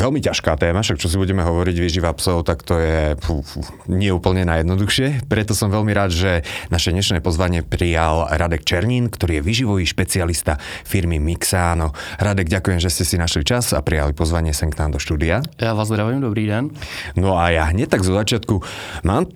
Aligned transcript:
Veľmi 0.00 0.24
ťažká 0.24 0.56
téma, 0.56 0.80
však 0.80 0.96
čo 0.96 1.12
si 1.12 1.20
budeme 1.20 1.44
hovoriť 1.44 1.76
výživa 1.76 2.16
psov, 2.16 2.48
tak 2.48 2.64
to 2.64 2.80
je 2.80 3.20
fú, 3.20 3.44
fú, 3.44 3.60
nie 3.84 4.08
úplne 4.08 4.48
najjednoduchšie. 4.48 5.28
Preto 5.28 5.52
som 5.52 5.68
veľmi 5.68 5.92
rád, 5.92 6.08
že 6.08 6.40
naše 6.72 6.96
dnešné 6.96 7.20
pozvanie 7.20 7.60
prijal 7.60 8.24
Radek 8.32 8.64
Černín, 8.64 9.12
ktorý 9.12 9.36
je 9.36 9.42
výživový 9.44 9.84
špecialista 9.84 10.56
firmy 10.88 11.20
Mixáno. 11.20 11.92
Radek, 12.16 12.48
ďakujem, 12.48 12.80
že 12.80 12.88
ste 12.88 13.04
si 13.04 13.20
našli 13.20 13.44
čas 13.44 13.76
a 13.76 13.84
prijali 13.84 14.16
pozvanie 14.16 14.56
sem 14.56 14.72
k 14.72 14.80
nám 14.80 14.96
do 14.96 15.00
štúdia. 15.04 15.44
Ja 15.60 15.76
vás 15.76 15.92
zdravím, 15.92 16.24
dobrý 16.24 16.48
den. 16.48 16.72
No 17.12 17.36
a 17.36 17.52
ja 17.52 17.68
hneď 17.68 17.92
tak 17.92 18.00
zo 18.00 18.16
začiatku 18.16 18.64
mám 19.04 19.28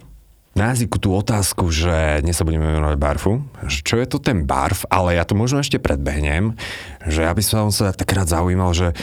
na 0.56 0.72
jazyku 0.72 0.96
tú 0.96 1.12
otázku, 1.12 1.68
že 1.68 2.24
dnes 2.24 2.40
sa 2.40 2.48
budeme 2.48 2.72
venovať 2.72 2.96
barfu, 2.96 3.44
že 3.68 3.84
čo 3.84 4.00
je 4.00 4.08
to 4.08 4.16
ten 4.16 4.48
barf, 4.48 4.88
ale 4.88 5.20
ja 5.20 5.28
to 5.28 5.36
možno 5.36 5.60
ešte 5.60 5.76
predbehnem, 5.76 6.56
že 7.04 7.28
ja 7.28 7.36
by 7.36 7.44
som 7.44 7.68
sa 7.68 7.92
tak 7.92 8.08
rád 8.16 8.32
zaujímal, 8.32 8.72
že 8.72 8.96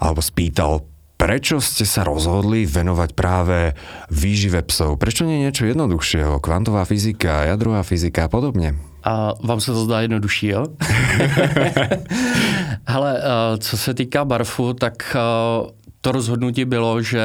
alebo 0.00 0.24
spýtal, 0.24 0.89
prečo 1.20 1.60
ste 1.60 1.84
sa 1.84 2.00
rozhodli 2.00 2.64
venovať 2.64 3.10
práve 3.12 3.76
výžive 4.08 4.64
psov? 4.64 4.96
Prečo 4.96 5.28
nie 5.28 5.44
niečo 5.44 5.68
jednoduchšieho? 5.68 6.40
Kvantová 6.40 6.88
fyzika, 6.88 7.44
jadrová 7.44 7.84
fyzika 7.84 8.24
a 8.24 8.32
podobně? 8.32 8.74
A 9.04 9.32
vám 9.44 9.60
se 9.60 9.72
to 9.72 9.84
zdá 9.84 10.00
jednodušší, 10.00 10.46
jo? 10.48 10.66
Hele, 12.84 13.20
eh, 13.20 13.58
co 13.58 13.76
se 13.76 13.94
týká 13.94 14.24
barfu, 14.24 14.72
tak 14.72 15.16
eh, 15.16 15.70
to 16.00 16.12
rozhodnutí 16.12 16.64
bylo, 16.64 17.02
že 17.02 17.22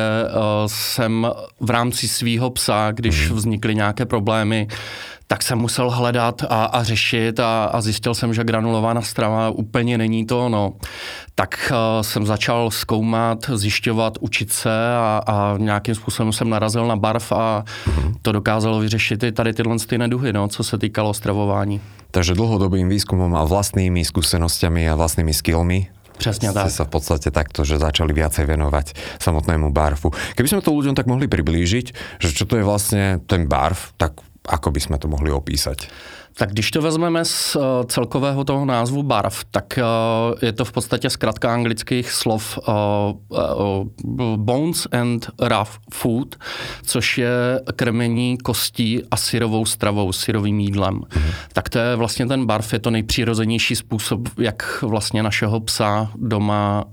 jsem 0.67 1.27
v 1.59 1.69
rámci 1.69 2.07
svého 2.07 2.49
psa, 2.49 2.91
když 2.91 3.27
mhm. 3.27 3.37
vznikly 3.37 3.75
nějaké 3.75 4.05
problémy, 4.05 4.67
tak 5.27 5.43
jsem 5.43 5.57
musel 5.57 5.89
hledat 5.89 6.43
a, 6.49 6.65
a 6.65 6.83
řešit 6.83 7.39
a, 7.39 7.65
a 7.65 7.81
zjistil 7.81 8.13
jsem, 8.13 8.33
že 8.33 8.43
granulovaná 8.43 9.01
strava 9.01 9.49
úplně 9.49 9.97
není 9.97 10.25
to 10.25 10.45
ono. 10.45 10.73
Tak 11.35 11.71
uh, 11.71 12.01
jsem 12.01 12.25
začal 12.25 12.71
zkoumat, 12.71 13.49
zjišťovat, 13.53 14.17
učit 14.19 14.51
se 14.51 14.95
a, 14.97 15.21
a 15.27 15.57
nějakým 15.57 15.95
způsobem 15.95 16.33
jsem 16.33 16.49
narazil 16.49 16.87
na 16.87 16.95
barv 16.95 17.31
a 17.31 17.63
to 18.21 18.31
dokázalo 18.31 18.79
vyřešit 18.79 19.23
i 19.23 19.31
tady 19.31 19.53
tyhle 19.53 19.77
ty 19.79 19.97
neduhy, 19.97 20.33
no, 20.33 20.47
co 20.47 20.63
se 20.63 20.77
týkalo 20.77 21.13
stravování. 21.13 21.81
Takže 22.11 22.33
dlhodobým 22.33 22.89
výzkumom 22.89 23.35
a 23.35 23.43
vlastnými 23.43 24.05
skúsenostiami 24.05 24.89
a 24.89 24.95
vlastnými 24.95 25.33
skillmi 25.33 25.87
Přesně 26.17 26.53
tak. 26.53 26.71
sa 26.71 26.87
v 26.87 26.91
podstate 26.95 27.27
takto, 27.31 27.67
že 27.67 27.75
začali 27.75 28.15
viacej 28.15 28.47
venovať 28.47 28.95
samotnému 29.19 29.75
barfu. 29.75 30.15
Keby 30.39 30.47
sme 30.47 30.61
to 30.63 30.71
ľuďom 30.71 30.95
tak 30.95 31.11
mohli 31.11 31.27
priblížiť, 31.27 31.85
že 32.23 32.29
čo 32.31 32.47
to 32.47 32.55
je 32.55 32.63
vlastne 32.63 33.19
ten 33.27 33.51
barf, 33.51 33.91
tak 33.99 34.23
ako 34.47 34.71
by 34.71 34.79
sme 34.79 34.97
to 34.97 35.07
mohli 35.07 35.31
opísať? 35.31 35.89
Tak 36.35 36.51
když 36.51 36.71
to 36.71 36.81
vezmeme 36.83 37.25
z 37.25 37.55
uh, 37.55 37.63
celkového 37.87 38.43
toho 38.43 38.65
názvu 38.67 39.03
barv, 39.03 39.31
tak 39.51 39.79
uh, 39.79 40.35
je 40.43 40.51
to 40.51 40.65
v 40.65 40.71
podstatě 40.71 41.09
zkratka 41.09 41.53
anglických 41.53 42.11
slov 42.11 42.59
uh, 42.59 43.15
bones 44.35 44.87
and 44.91 45.31
rough 45.39 45.79
food, 45.93 46.35
což 46.83 47.17
je 47.17 47.61
krmení 47.75 48.37
kostí 48.37 48.99
a 49.11 49.17
syrovou 49.17 49.65
stravou, 49.65 50.11
syrovým 50.11 50.59
jídlem. 50.59 50.93
Mm. 50.93 51.31
Tak 51.53 51.69
to 51.69 51.79
je 51.79 51.95
vlastně 51.95 52.25
ten 52.25 52.45
barv, 52.45 52.73
je 52.73 52.79
to 52.79 52.91
nejpřirozenější 52.91 53.75
způsob, 53.75 54.19
jak 54.37 54.81
vlastně 54.81 55.23
našeho 55.23 55.59
psa 55.59 56.11
doma 56.15 56.83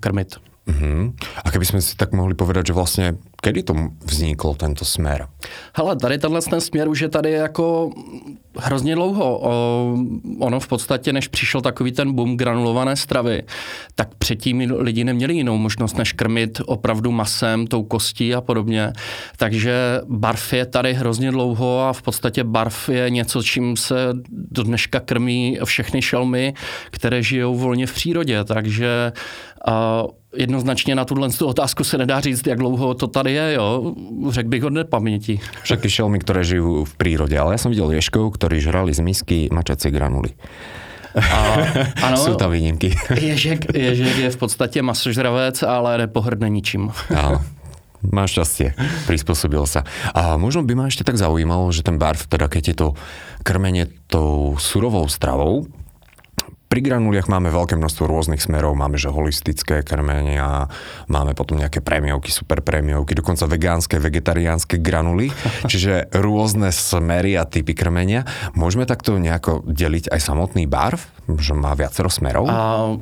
krmit. 0.00 0.36
Uh-huh. 0.62 1.10
A 1.42 1.50
keby 1.50 1.66
sme 1.66 1.82
si 1.82 1.98
tak 1.98 2.14
mohli 2.14 2.38
povedať, 2.38 2.70
že 2.70 2.78
vlastne 2.78 3.06
kedy 3.44 3.62
to 3.62 3.74
vznikl 4.04 4.54
tento 4.54 4.84
smer? 4.84 5.26
Hele, 5.76 5.96
tady 5.96 6.18
tenhle 6.18 6.42
ten 6.42 6.60
směr 6.60 6.88
už 6.88 7.00
je 7.00 7.08
tady 7.08 7.30
jako 7.30 7.90
hrozně 8.56 8.94
dlouho. 8.94 9.38
O, 9.42 9.96
ono 10.38 10.60
v 10.60 10.68
podstatě, 10.68 11.12
než 11.12 11.28
přišel 11.28 11.60
takový 11.60 11.92
ten 11.92 12.12
boom 12.12 12.36
granulované 12.36 12.96
stravy, 12.96 13.42
tak 13.94 14.14
předtím 14.14 14.72
lidi 14.78 15.04
neměli 15.04 15.34
jinou 15.34 15.58
možnost, 15.58 15.98
než 15.98 16.12
krmit 16.12 16.60
opravdu 16.66 17.10
masem, 17.10 17.66
tou 17.66 17.82
kostí 17.82 18.34
a 18.34 18.40
podobně. 18.40 18.92
Takže 19.36 20.00
barv 20.08 20.52
je 20.52 20.66
tady 20.66 20.94
hrozně 20.94 21.30
dlouho 21.30 21.80
a 21.80 21.92
v 21.92 22.02
podstatě 22.02 22.44
barv 22.44 22.88
je 22.88 23.10
něco, 23.10 23.42
čím 23.42 23.76
se 23.76 23.96
do 24.30 24.62
dneška 24.62 25.00
krmí 25.00 25.58
všechny 25.64 26.02
šelmy, 26.02 26.54
které 26.90 27.22
žijou 27.22 27.54
volně 27.54 27.86
v 27.86 27.94
přírodě. 27.94 28.44
Takže 28.44 29.12
a 29.66 30.04
jednoznačně 30.36 30.94
na 30.94 31.04
tuhle 31.04 31.28
otázku 31.44 31.84
se 31.84 31.98
nedá 31.98 32.20
říct, 32.20 32.46
jak 32.46 32.58
dlouho 32.58 32.94
to 32.94 33.06
tady 33.06 33.31
je, 33.32 33.52
jo. 33.54 33.94
Řekl 34.30 34.48
bych 34.48 34.64
od 34.64 34.72
nepaměti. 34.72 35.40
Všetky 35.62 35.90
šelmy, 35.90 36.18
které 36.18 36.44
žijí 36.44 36.84
v 36.84 36.94
přírodě, 36.96 37.38
ale 37.38 37.54
já 37.54 37.58
jsem 37.58 37.70
viděl 37.70 37.90
ješkov, 37.90 38.32
ktorí 38.34 38.60
žrali 38.60 38.94
z 38.94 39.00
misky 39.00 39.48
mačací 39.52 39.90
granuly. 39.90 40.30
A, 41.16 41.56
ano, 42.06 42.16
Jsou 42.16 42.34
tam 42.34 42.50
výnimky. 42.50 42.94
ježek, 43.20 43.74
ježek 43.74 44.16
je 44.16 44.30
v 44.30 44.36
podstatě 44.36 44.82
masožravec, 44.82 45.62
ale 45.62 45.98
nepohrdne 45.98 46.48
ničím. 46.48 46.92
Áno. 47.12 47.40
Máš 48.02 48.34
šťastie, 48.34 48.74
prispôsobil 49.06 49.62
sa. 49.62 49.86
A 50.10 50.34
možno 50.34 50.66
by 50.66 50.74
ma 50.74 50.90
ešte 50.90 51.06
tak 51.06 51.14
zaujímalo, 51.14 51.70
že 51.70 51.86
ten 51.86 52.02
barv, 52.02 52.18
teda 52.26 52.50
keď 52.50 52.62
je 52.66 52.74
to 52.74 52.88
krmenie 53.46 53.86
tou 54.10 54.58
surovou 54.58 55.06
stravou, 55.06 55.70
pri 56.72 56.80
granuliach 56.80 57.28
máme 57.28 57.52
veľké 57.52 57.76
množstvo 57.76 58.08
rôznych 58.08 58.40
smerov. 58.40 58.72
Máme, 58.72 58.96
že 58.96 59.12
holistické 59.12 59.84
krmenia, 59.84 60.72
máme 61.04 61.36
potom 61.36 61.60
nejaké 61.60 61.84
prémiovky, 61.84 62.32
super 62.32 62.64
prémiovky, 62.64 63.12
dokonca 63.12 63.44
vegánske, 63.44 64.00
vegetariánske 64.00 64.80
granuly, 64.80 65.28
čiže 65.70 66.08
rôzne 66.16 66.72
smery 66.72 67.36
a 67.36 67.44
typy 67.44 67.76
krmenia. 67.76 68.24
Môžeme 68.56 68.88
takto 68.88 69.20
nejako 69.20 69.60
deliť 69.68 70.16
aj 70.16 70.20
samotný 70.24 70.64
barv, 70.64 71.04
že 71.36 71.52
má 71.52 71.76
viacero 71.76 72.08
smerov? 72.08 72.48
A 72.48 72.96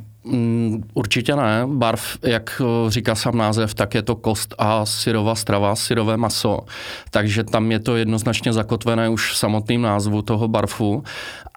určitě 0.95 1.37
ne. 1.37 1.63
Barv, 1.67 2.03
jak 2.23 2.63
eh, 2.65 2.91
říká 2.91 3.15
sám 3.15 3.37
název, 3.37 3.75
tak 3.75 3.95
je 3.95 4.03
to 4.03 4.17
kost 4.17 4.55
a 4.59 4.87
syrová 4.87 5.35
strava, 5.35 5.77
syrové 5.77 6.17
maso. 6.17 6.61
Takže 7.11 7.45
tam 7.45 7.73
je 7.73 7.79
to 7.79 7.97
jednoznačně 7.97 8.53
zakotvené 8.53 9.09
už 9.09 9.33
v 9.33 9.37
samotným 9.37 9.83
názvu 9.83 10.23
toho 10.23 10.49
barfu. 10.49 11.03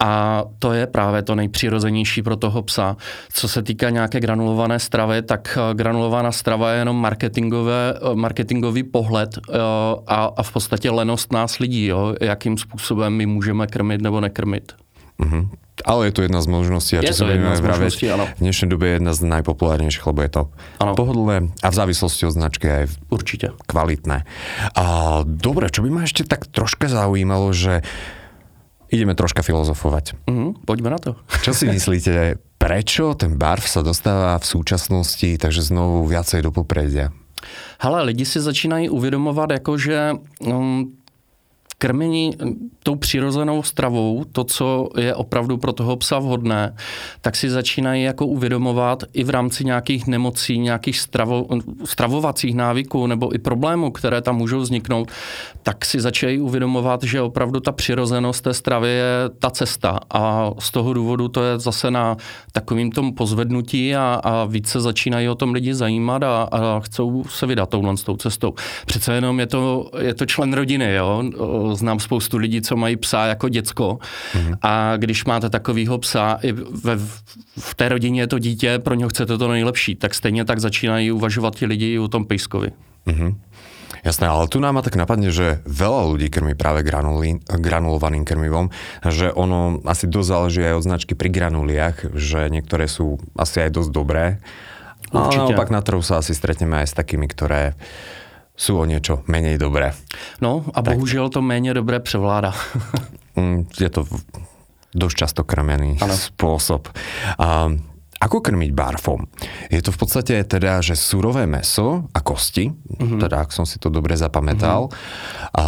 A 0.03 0.43
to 0.59 0.73
je 0.73 0.87
právě 0.87 1.21
to 1.21 1.35
nejpřirozenější 1.35 2.21
pro 2.21 2.35
toho 2.35 2.61
psa. 2.61 2.97
Co 3.33 3.47
se 3.47 3.63
týká 3.63 3.89
nějaké 3.89 4.19
granulované 4.19 4.79
stravy, 4.79 5.21
tak 5.21 5.57
eh, 5.57 5.73
granulovaná 5.73 6.31
strava 6.31 6.71
je 6.71 6.79
jenom 6.79 7.01
marketingové, 7.01 7.93
eh, 7.95 8.15
marketingový 8.15 8.83
pohled 8.83 9.39
a, 10.07 10.29
a 10.37 10.43
v 10.43 10.51
podstatě 10.51 10.91
lenost 10.91 11.33
nás 11.33 11.59
lidí, 11.59 11.85
jo, 11.85 12.15
jakým 12.21 12.57
způsobem 12.57 13.13
my 13.13 13.25
můžeme 13.25 13.67
krmit 13.67 14.01
nebo 14.01 14.21
nekrmit. 14.21 14.71
Mm-hmm. 15.19 15.49
Ale 15.83 16.09
je 16.09 16.13
to 16.15 16.21
jedna 16.23 16.39
z 16.39 16.47
možností. 16.47 16.93
A 16.97 17.03
je 17.03 17.11
čo 17.11 17.27
to 17.27 17.35
jedna 17.35 17.55
z 17.55 17.61
možností, 17.61 18.05
áno. 18.07 18.25
V 18.39 18.41
dnešnej 18.43 18.69
dobe 18.71 18.85
je 18.87 18.93
jedna 18.99 19.13
z 19.13 19.21
najpopulárnejších, 19.27 20.05
lebo 20.07 20.19
je 20.23 20.31
to 20.31 20.41
ano. 20.79 20.93
pohodlné 20.95 21.51
a 21.59 21.67
v 21.67 21.75
závislosti 21.75 22.23
od 22.27 22.33
značky 22.33 22.65
aj 22.71 22.83
Určite. 23.11 23.51
kvalitné. 23.67 24.23
A 24.79 24.85
dobre, 25.27 25.67
čo 25.67 25.83
by 25.83 25.89
ma 25.91 26.01
ešte 26.07 26.23
tak 26.23 26.47
troška 26.47 26.87
zaujímalo, 26.87 27.51
že 27.51 27.83
ideme 28.93 29.17
troška 29.17 29.41
filozofovať. 29.41 30.29
Mm, 30.29 30.63
poďme 30.63 30.89
na 30.93 30.99
to. 31.01 31.11
Čo 31.41 31.51
si 31.57 31.65
myslíte, 31.75 32.37
prečo 32.61 33.17
ten 33.17 33.35
barv 33.35 33.65
sa 33.65 33.81
dostáva 33.81 34.37
v 34.39 34.45
súčasnosti 34.45 35.35
takže 35.35 35.65
znovu 35.65 36.07
viacej 36.07 36.45
do 36.45 36.53
popredia? 36.53 37.11
Hele, 37.83 38.03
lidi 38.07 38.23
si 38.25 38.39
začínají 38.39 38.89
uvědomovat, 38.89 39.51
jako 39.51 39.77
že 39.77 40.15
um, 40.39 40.95
krmení 41.83 42.31
tou 42.83 42.95
přirozenou 42.95 43.63
stravou, 43.63 44.23
to, 44.31 44.43
co 44.43 44.89
je 44.97 45.15
opravdu 45.15 45.57
pro 45.57 45.73
toho 45.73 45.95
psa 45.95 46.19
vhodné, 46.19 46.75
tak 47.21 47.35
si 47.35 47.49
začínají 47.49 48.03
jako 48.03 48.25
uvědomovat 48.25 49.03
i 49.13 49.23
v 49.23 49.29
rámci 49.29 49.65
nějakých 49.65 50.07
nemocí, 50.07 50.59
nějakých 50.59 50.99
stravo, 50.99 51.47
stravovacích 51.85 52.55
návyků 52.55 53.07
nebo 53.07 53.35
i 53.35 53.39
problémů, 53.39 53.91
které 53.91 54.21
tam 54.21 54.35
můžou 54.35 54.59
vzniknout, 54.59 55.11
tak 55.63 55.85
si 55.85 55.99
začínají 55.99 56.39
uvědomovat, 56.39 57.03
že 57.03 57.21
opravdu 57.21 57.59
ta 57.59 57.71
přirozenost 57.71 58.43
té 58.43 58.53
stravy 58.53 58.89
je 58.89 59.29
ta 59.39 59.49
cesta 59.49 59.99
a 60.13 60.51
z 60.59 60.71
toho 60.71 60.93
důvodu 60.93 61.27
to 61.27 61.43
je 61.43 61.59
zase 61.59 61.91
na 61.91 62.17
takovým 62.51 62.91
tom 62.91 63.13
pozvednutí 63.13 63.95
a, 63.95 64.21
a 64.23 64.45
více 64.45 64.81
začínají 64.81 65.29
o 65.29 65.35
tom 65.35 65.53
lidi 65.53 65.73
zajímat 65.73 66.23
a, 66.23 66.43
a 66.51 66.79
chcou 66.79 67.23
se 67.23 67.45
vydat 67.45 67.69
touhle 67.69 67.97
s 67.97 68.03
tou 68.03 68.17
cestou. 68.17 68.53
Přece 68.85 69.13
jenom 69.13 69.39
je 69.39 69.47
to, 69.47 69.89
je 69.99 70.13
to 70.13 70.25
člen 70.25 70.53
rodiny, 70.53 70.93
jo? 70.93 71.23
Znám 71.75 71.99
spoustu 71.99 72.37
lidí, 72.37 72.61
co 72.61 72.75
mají 72.75 72.95
psa 72.95 73.25
jako 73.25 73.49
děcko 73.49 73.99
mm-hmm. 74.33 74.57
a 74.61 74.97
když 74.97 75.25
máte 75.25 75.49
takovýho 75.49 75.97
psa, 75.97 76.39
i 76.43 76.51
ve, 76.51 76.97
v 77.59 77.75
té 77.75 77.89
rodině 77.89 78.21
je 78.21 78.27
to 78.27 78.39
dítě, 78.39 78.79
pro 78.79 78.93
něho 78.93 79.09
chcete 79.09 79.37
to 79.37 79.47
nejlepší, 79.47 79.95
tak 79.95 80.13
stejně 80.15 80.45
tak 80.45 80.59
začínají 80.59 81.11
uvažovat 81.11 81.55
ti 81.55 81.65
lidi 81.65 81.93
i 81.93 81.99
o 81.99 82.07
tom 82.07 82.25
pejskovi. 82.25 82.71
Mm-hmm. 83.07 83.35
Jasné, 84.03 84.27
ale 84.27 84.51
tu 84.51 84.59
nám 84.59 84.83
tak 84.83 84.99
napadne, 84.99 85.31
že 85.31 85.63
veľa 85.63 86.11
ľudí 86.11 86.27
krmí 86.27 86.59
práve 86.59 86.83
granulí, 86.83 87.39
granulovaným 87.47 88.27
krmivom, 88.27 88.67
že 88.99 89.31
ono 89.31 89.79
asi 89.87 90.11
dosť 90.11 90.27
záleží 90.27 90.59
aj 90.59 90.75
od 90.75 90.83
značky 90.83 91.13
pri 91.15 91.31
granuliach, 91.31 92.11
že 92.11 92.51
niektoré 92.51 92.91
sú 92.91 93.23
asi 93.39 93.63
aj 93.63 93.71
dosť 93.71 93.91
dobré. 93.95 94.43
Určite. 95.07 95.39
A 95.39 95.47
naopak 95.47 95.71
na 95.71 95.79
trhu 95.79 96.03
sa 96.03 96.19
asi 96.19 96.35
stretneme 96.35 96.83
aj 96.83 96.91
s 96.91 96.97
takými, 96.99 97.31
ktoré 97.31 97.79
sú 98.53 98.77
o 98.77 98.85
niečo 98.85 99.25
menej 99.25 99.57
dobré. 99.57 99.93
No 100.41 100.65
a 100.73 100.81
tak. 100.81 100.95
bohužel 100.95 101.29
to 101.29 101.41
méně 101.41 101.73
dobré 101.73 101.99
převládá. 101.99 102.53
Mm, 103.35 103.65
je 103.79 103.89
to 103.89 104.05
dosť 104.95 105.15
často 105.17 105.41
krmený 105.41 105.97
ano. 106.01 106.13
spôsob. 106.13 106.93
A 107.41 107.73
ako 108.23 108.39
krmiť 108.39 108.71
barfom? 108.71 109.27
Je 109.67 109.83
to 109.83 109.91
v 109.91 109.97
podstate 109.99 110.35
teda, 110.47 110.79
že 110.79 110.95
surové 110.95 111.43
meso 111.43 112.07
a 112.15 112.19
kosti, 112.23 112.71
mm-hmm. 112.71 113.19
teda 113.19 113.43
ak 113.43 113.51
som 113.51 113.67
si 113.67 113.75
to 113.83 113.91
dobre 113.91 114.15
zapamätal, 114.15 114.87
mm-hmm. 114.87 115.59
a 115.59 115.65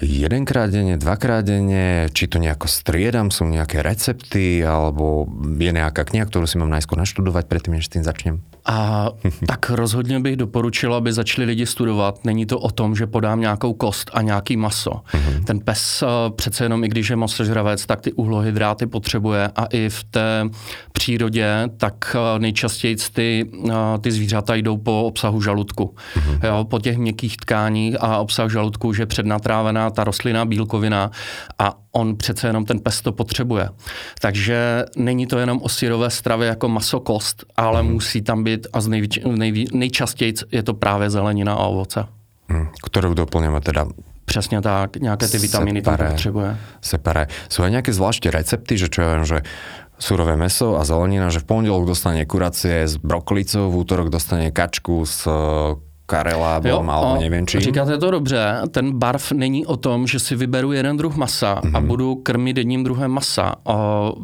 jedenkrát 0.00 0.72
denne, 0.72 0.96
dvakrát 0.96 1.44
denne, 1.44 2.08
či 2.16 2.24
to 2.24 2.40
nejako 2.40 2.64
striedam, 2.64 3.28
sú 3.28 3.44
nejaké 3.44 3.84
recepty, 3.84 4.64
alebo 4.64 5.28
je 5.60 5.70
nejaká 5.70 6.08
kniha, 6.08 6.24
ktorú 6.24 6.48
si 6.48 6.56
mám 6.56 6.72
najskôr 6.72 6.96
naštudovať 6.96 7.44
predtým, 7.44 7.76
než 7.76 7.92
s 7.92 7.92
tým 7.92 8.04
začnem? 8.04 8.40
A 8.64 9.08
tak 9.46 9.70
rozhodně 9.70 10.20
bych 10.20 10.36
doporučil, 10.36 10.94
aby 10.94 11.12
začali 11.12 11.44
lidi 11.46 11.66
studovat. 11.66 12.24
Není 12.24 12.46
to 12.46 12.58
o 12.58 12.70
tom, 12.70 12.96
že 12.96 13.06
podám 13.06 13.40
nějakou 13.40 13.72
kost 13.72 14.10
a 14.14 14.22
nějaký 14.22 14.56
maso. 14.56 14.90
Mm-hmm. 14.90 15.44
Ten 15.44 15.60
pes 15.60 16.02
eh, 16.02 16.30
přece 16.30 16.64
jenom, 16.64 16.84
i 16.84 16.88
když 16.88 17.10
je 17.10 17.16
masožravec, 17.16 17.86
tak 17.86 18.00
ty 18.00 18.12
uhlohydráty 18.12 18.86
potřebuje 18.86 19.50
a 19.56 19.64
i 19.64 19.88
v 19.88 20.04
té 20.04 20.44
přírodě, 20.92 21.68
tak 21.76 21.89
eh, 22.14 22.38
nejčastěji 22.38 22.96
ty, 23.12 23.50
eh, 23.68 23.98
ty 24.00 24.12
zvířata 24.12 24.54
jdou 24.54 24.76
po 24.76 25.02
obsahu 25.02 25.42
žaludku. 25.42 25.94
Mm-hmm. 26.14 26.46
Jo, 26.46 26.64
po 26.64 26.78
těch 26.78 26.98
měkkých 26.98 27.36
tkáních 27.36 27.96
a 28.00 28.18
obsah 28.18 28.50
žaludku, 28.50 28.92
že 28.92 29.06
přednatrávená 29.06 29.90
ta 29.90 30.04
rostlina 30.04 30.44
bílkovina 30.44 31.10
a 31.58 31.76
on 31.92 32.16
přece 32.16 32.46
jenom 32.46 32.64
ten 32.64 32.78
pes 32.78 33.00
to 33.00 33.12
potřebuje. 33.12 33.68
Takže 34.20 34.84
není 34.96 35.26
to 35.26 35.38
jenom 35.38 35.58
o 35.62 35.68
syrové 35.68 36.10
stravě 36.10 36.48
jako 36.48 36.68
maso, 36.68 37.00
kost, 37.00 37.44
ale 37.56 37.82
mm. 37.82 37.92
musí 37.92 38.22
tam 38.22 38.44
být 38.44 38.66
a 38.72 38.80
z 38.80 38.88
nejví, 39.24 39.66
nejčastěji 39.72 40.34
je 40.52 40.62
to 40.62 40.74
právě 40.74 41.10
zelenina 41.10 41.54
a 41.54 41.66
ovoce. 41.66 42.06
Mm, 42.48 42.68
kterou 42.82 43.14
doplňujeme 43.14 43.60
teda 43.60 43.86
Přesně 44.30 44.62
tak, 44.62 44.96
nějaké 44.96 45.28
ty 45.28 45.38
vitamíny 45.38 45.82
tam 45.82 45.96
potřebuje. 45.96 46.56
Separé. 46.80 47.26
Jsou 47.48 47.66
nějaké 47.66 47.92
zvláště 47.92 48.30
recepty, 48.30 48.78
že 48.78 48.86
čo 48.86 49.02
ja 49.02 49.08
viem, 49.10 49.26
že 49.26 49.42
surové 50.00 50.36
meso 50.36 50.80
a 50.80 50.84
zelenina, 50.84 51.28
že 51.28 51.44
v 51.44 51.46
pondelok 51.46 51.84
dostane 51.84 52.24
kuracie 52.24 52.88
s 52.88 52.96
broklicou, 52.96 53.68
v 53.70 53.76
útorok 53.84 54.08
dostane 54.08 54.50
kačku 54.50 55.04
s 55.04 55.28
karelábom 56.10 56.90
alebo 56.90 57.22
nevím 57.22 57.46
čím. 57.46 57.60
Říkáte 57.60 57.98
to 57.98 58.10
dobře, 58.10 58.66
ten 58.70 58.98
barv 58.98 59.32
není 59.32 59.66
o 59.66 59.76
tom, 59.76 60.06
že 60.06 60.18
si 60.18 60.34
vyberu 60.36 60.72
jeden 60.72 60.96
druh 60.96 61.16
masa 61.16 61.54
mm-hmm. 61.54 61.76
a 61.76 61.78
mhm. 61.80 61.86
budu 61.86 62.14
krmit 62.14 62.56
jedním 62.56 62.84
druhem 62.84 63.10
masa. 63.10 63.54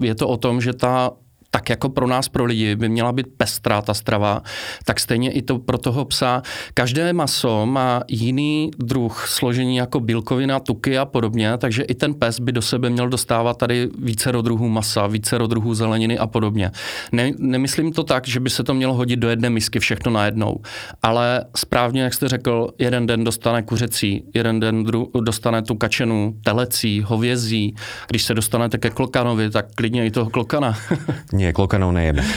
Je 0.03 0.15
to 0.15 0.29
o 0.29 0.37
tom, 0.37 0.61
že 0.61 0.73
ta 0.73 1.11
tak 1.57 1.71
jako 1.71 1.89
pro 1.89 2.07
nás, 2.07 2.29
pro 2.29 2.45
lidi, 2.45 2.77
by 2.77 2.89
měla 2.89 3.13
být 3.13 3.27
pestrá 3.37 3.83
ta 3.83 3.95
strava, 3.95 4.43
tak 4.85 5.01
stejně 5.01 5.33
i 5.33 5.43
to 5.43 5.59
pro 5.59 5.79
toho 5.79 6.05
psa. 6.05 6.43
Každé 6.75 7.13
maso 7.13 7.67
má 7.67 8.03
jiný 8.09 8.71
druh 8.79 9.29
složení 9.29 9.77
jako 9.77 10.01
bílkovina, 10.01 10.61
tuky 10.61 10.99
a 10.99 11.05
podobně, 11.05 11.59
takže 11.59 11.83
i 11.83 11.95
ten 11.95 12.15
pes 12.15 12.41
by 12.41 12.53
do 12.53 12.63
sebe 12.63 12.91
měl 12.91 13.09
dostávat 13.09 13.59
tady 13.59 13.89
více 13.99 14.33
druhů 14.33 14.69
masa, 14.69 15.07
více 15.07 15.39
druhů 15.39 15.75
zeleniny 15.75 16.19
a 16.19 16.27
podobně. 16.27 16.71
Ne, 17.13 17.33
nemyslím 17.39 17.93
to 17.93 18.05
tak, 18.05 18.29
že 18.29 18.41
by 18.41 18.51
se 18.51 18.65
to 18.65 18.75
mělo 18.75 18.95
hodit 18.95 19.17
do 19.17 19.29
jedné 19.29 19.51
misky 19.51 19.79
všechno 19.79 20.13
najednou, 20.13 20.61
ale 21.03 21.45
správně, 21.57 22.03
jak 22.03 22.15
jste 22.15 22.29
řekl, 22.29 22.69
jeden 22.79 23.07
den 23.07 23.25
dostane 23.25 23.63
kuřecí, 23.63 24.25
jeden 24.35 24.61
den 24.61 24.85
dru, 24.85 25.11
dostane 25.21 25.63
tu 25.63 25.75
kačenu, 25.75 26.37
telecí, 26.45 27.03
hovězí. 27.03 27.75
Když 28.09 28.23
se 28.23 28.35
dostanete 28.35 28.79
ke 28.79 28.91
klokanovi, 28.91 29.51
tak 29.51 29.67
klidně 29.75 30.07
i 30.07 30.11
toho 30.11 30.31
klokana. 30.31 30.79
Nie, 31.47 31.55
klokanov 31.55 31.95
nejeme. 31.95 32.27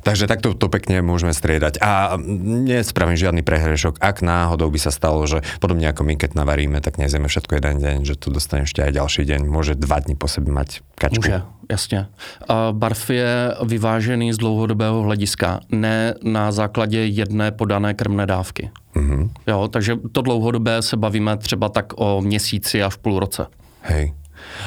Takže 0.00 0.26
takto 0.26 0.56
to 0.58 0.66
pekne 0.66 0.98
môžeme 0.98 1.30
striedať. 1.30 1.78
A 1.78 2.18
nespravím 2.66 3.14
žiadny 3.14 3.46
prehrešok. 3.46 4.02
Ak 4.02 4.18
náhodou 4.18 4.66
by 4.66 4.80
sa 4.82 4.90
stalo, 4.90 5.22
že 5.30 5.46
podobne 5.62 5.86
ako 5.86 6.02
my, 6.02 6.18
keď 6.18 6.34
navaríme, 6.34 6.82
tak 6.82 6.98
nezjeme 6.98 7.30
všetko 7.30 7.52
jeden 7.54 7.78
deň, 7.78 7.96
že 8.02 8.18
tu 8.18 8.34
dostane 8.34 8.66
ešte 8.66 8.82
aj 8.82 8.98
ďalší 8.98 9.22
deň. 9.28 9.46
Môže 9.46 9.78
dva 9.78 10.02
dny 10.02 10.18
po 10.18 10.26
sebe 10.26 10.50
mať 10.50 10.82
kačku. 10.98 11.22
Může, 11.22 11.42
jasně. 11.70 12.08
A 12.48 12.72
barv 12.72 12.98
je 13.10 13.54
vyvážený 13.62 14.32
z 14.32 14.38
dlouhodobého 14.42 15.06
hlediska, 15.06 15.60
ne 15.70 16.14
na 16.24 16.50
základě 16.50 17.06
jedné 17.06 17.52
podané 17.54 17.94
krmné 17.94 18.26
dávky. 18.26 18.70
Mm-hmm. 18.96 19.30
Jo, 19.46 19.68
takže 19.68 19.96
to 20.12 20.22
dlouhodobé 20.22 20.82
se 20.82 20.96
bavíme 20.96 21.36
třeba 21.36 21.68
tak 21.68 21.92
o 21.96 22.20
měsíci 22.20 22.82
až 22.82 22.96
půl 22.96 23.20
roce. 23.20 23.46
Hej. 23.82 24.12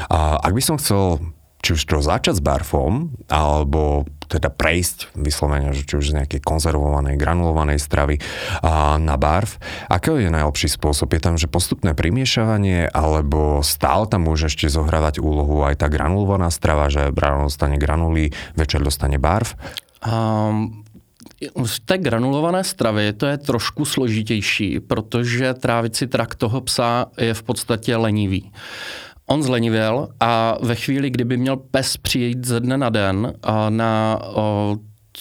A 0.09 0.35
ak 0.35 0.53
by 0.53 0.61
som 0.61 0.77
chcel 0.77 1.32
či 1.63 1.79
už 1.79 1.81
to 1.87 2.03
začať 2.03 2.37
s 2.37 2.43
barfom, 2.43 3.15
alebo 3.31 4.03
teda 4.27 4.51
prejsť 4.51 5.15
vyslovene, 5.15 5.71
že 5.71 5.87
či 5.87 5.95
už 5.95 6.11
z 6.11 6.15
nejakej 6.19 6.43
konzervovanej, 6.43 7.15
granulovanej 7.15 7.79
stravy 7.79 8.19
a 8.59 8.99
na 8.99 9.15
barf. 9.15 9.63
Aký 9.87 10.11
je 10.19 10.27
najlepší 10.27 10.67
spôsob? 10.75 11.15
Je 11.15 11.21
tam, 11.23 11.39
že 11.39 11.47
postupné 11.47 11.95
primiešavanie, 11.95 12.91
alebo 12.91 13.63
stále 13.63 14.11
tam 14.11 14.27
môže 14.27 14.51
ešte 14.51 14.67
zohrávať 14.67 15.23
úlohu 15.23 15.63
aj 15.63 15.79
tá 15.79 15.87
granulovaná 15.87 16.51
strava, 16.51 16.91
že 16.91 17.15
ráno 17.15 17.47
dostane 17.47 17.79
granuly, 17.79 18.35
večer 18.59 18.83
dostane 18.83 19.15
barf? 19.15 19.55
Um, 20.03 20.83
z 21.39 21.75
té 21.87 21.95
granulované 21.95 22.63
stravy 22.63 23.15
to 23.15 23.25
je 23.31 23.37
trošku 23.37 23.85
složitější, 23.85 24.79
protože 24.79 25.53
trávicí 25.53 26.07
trakt 26.07 26.35
toho 26.35 26.61
psa 26.61 27.07
je 27.15 27.33
v 27.33 27.43
podstatě 27.43 27.95
lenivý. 27.95 28.51
On 29.25 29.43
zlenivěl 29.43 30.07
a 30.19 30.57
ve 30.61 30.75
chvíli, 30.75 31.09
kdyby 31.09 31.37
měl 31.37 31.55
pes 31.57 31.97
přijít 31.97 32.45
ze 32.45 32.59
dne 32.59 32.77
na 32.77 32.89
den 32.89 33.33
na 33.69 34.19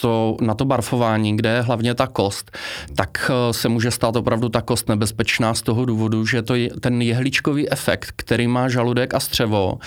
to, 0.01 0.37
na 0.41 0.53
to 0.53 0.65
barfování, 0.65 1.37
kde 1.37 1.49
je 1.49 1.61
hlavně 1.61 1.95
ta 1.95 2.07
kost, 2.07 2.57
tak 2.95 3.31
eh, 3.31 3.53
se 3.53 3.69
může 3.69 3.91
stát 3.91 4.15
opravdu 4.15 4.49
ta 4.49 4.61
kost 4.61 4.89
nebezpečná 4.89 5.53
z 5.53 5.61
toho 5.61 5.85
důvodu, 5.85 6.25
že 6.25 6.41
to 6.41 6.55
je 6.55 6.69
ten 6.79 7.01
jehličkový 7.01 7.71
efekt, 7.71 8.13
který 8.15 8.47
má 8.47 8.69
žaludek 8.69 9.13
a 9.13 9.19
střevo, 9.19 9.77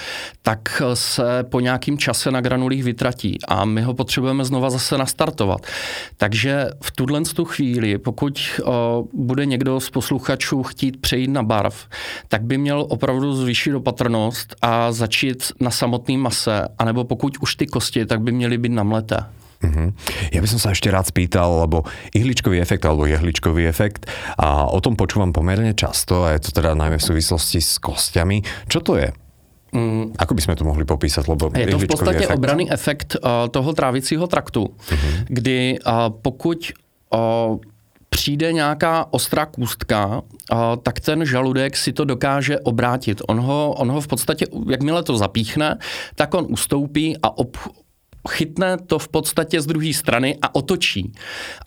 tak 0.43 0.83
eh, 0.85 0.97
se 0.97 1.45
po 1.51 1.61
nějakým 1.61 1.99
čase 1.99 2.31
na 2.31 2.41
granulích 2.41 2.85
vytratí 2.85 3.39
a 3.49 3.65
my 3.65 3.83
ho 3.83 3.95
potřebujeme 3.95 4.45
znova 4.45 4.71
zase 4.71 4.99
nastartovat. 4.99 5.67
Takže 6.17 6.69
v 6.83 6.91
tuhle 6.91 7.21
tu 7.21 7.45
chvíli, 7.45 7.99
pokud 7.99 8.41
o, 8.65 9.05
eh, 9.05 9.09
bude 9.13 9.47
někdo 9.47 9.81
z 9.81 9.91
posluchačů 9.91 10.63
chtít 10.63 11.01
přejít 11.01 11.31
na 11.31 11.43
barv, 11.43 11.87
tak 12.29 12.43
by 12.43 12.59
měl 12.59 12.87
opravdu 12.89 13.35
zvýšit 13.35 13.75
opatrnost 13.75 14.57
a 14.63 14.93
začít 14.93 15.53
na 15.61 15.71
samotný 15.71 16.17
mase, 16.17 16.69
anebo 16.79 17.05
pokud 17.05 17.39
už 17.41 17.55
ty 17.55 17.67
kosti, 17.67 18.07
tak 18.07 18.21
by 18.21 18.33
měly 18.33 18.59
být 18.59 18.73
namleté. 18.73 19.17
Uh-huh. 19.65 19.89
Ja 20.33 20.45
by 20.45 20.49
som 20.49 20.61
sa 20.61 20.77
ešte 20.77 20.93
rád 20.93 21.09
spýtal, 21.09 21.65
lebo 21.65 21.89
ihličkový 22.13 22.61
efekt 22.61 22.85
alebo 22.85 23.09
jehličkový 23.09 23.65
efekt 23.65 24.05
a 24.37 24.69
o 24.69 24.79
tom 24.85 25.01
počúvam 25.01 25.33
pomerne 25.33 25.73
často 25.73 26.29
a 26.29 26.37
je 26.37 26.45
to 26.45 26.61
teda 26.61 26.77
najmä 26.77 27.01
v 27.01 27.09
súvislosti 27.09 27.65
s 27.65 27.81
kostiami. 27.81 28.45
Čo 28.69 28.85
to 28.85 29.01
je? 29.01 29.09
Mm. 29.73 30.13
Ako 30.17 30.37
by 30.37 30.41
sme 30.45 30.55
to 30.57 30.69
mohli 30.69 30.85
popísať? 30.85 31.25
Lebo 31.29 31.49
je 31.57 31.67
to 31.73 31.79
v 31.79 31.87
podstatě 31.89 32.25
efekt... 32.29 32.37
obraný 32.37 32.65
efekt 32.73 33.11
uh, 33.17 33.49
toho 33.49 33.73
trávicího 33.73 34.27
traktu, 34.27 34.69
uh-huh. 34.69 35.15
kdy 35.29 35.81
uh, 35.81 36.13
pokud 36.23 36.73
uh, 37.13 37.57
přijde 38.09 38.53
nějaká 38.53 39.13
ostrá 39.13 39.47
kůstka, 39.47 40.23
tak 40.83 41.01
ten 41.01 41.27
žaludek 41.27 41.77
si 41.77 41.93
to 41.93 42.05
dokáže 42.05 42.59
obrátit. 42.59 43.23
On 43.29 43.41
ho, 43.41 43.75
on 43.77 43.91
ho 43.91 44.01
v 44.01 44.07
podstatě, 44.09 44.47
jakmile 44.71 45.03
to 45.03 45.17
zapíchne, 45.17 45.77
tak 46.15 46.35
on 46.35 46.47
ustoupí 46.49 47.17
a 47.23 47.39
ob, 47.39 47.57
chytne 48.27 48.77
to 48.77 48.99
v 48.99 49.09
podstatě 49.09 49.61
z 49.61 49.67
druhé 49.67 49.93
strany 49.93 50.39
a 50.43 50.55
otočí. 50.55 51.13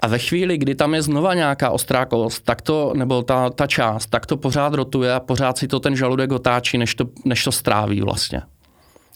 A 0.01 0.07
ve 0.07 0.19
chvíli, 0.19 0.57
kdy 0.57 0.75
tam 0.75 0.93
je 0.93 1.01
znova 1.01 1.33
nějaká 1.33 1.69
ostrá 1.69 2.05
kost, 2.05 2.43
tak 2.43 2.61
to, 2.61 2.93
nebo 2.95 3.23
ta, 3.23 3.49
ta 3.49 3.67
část, 3.67 4.05
tak 4.05 4.25
to 4.25 4.37
pořád 4.37 4.73
rotuje 4.73 5.13
a 5.13 5.19
pořád 5.19 5.57
si 5.57 5.67
to 5.67 5.79
ten 5.79 5.95
žaludek 5.95 6.31
otáčí, 6.31 6.77
než 6.77 6.95
to, 6.95 7.05
než 7.25 7.43
to 7.43 7.51
stráví 7.51 8.01
vlastně. 8.01 8.41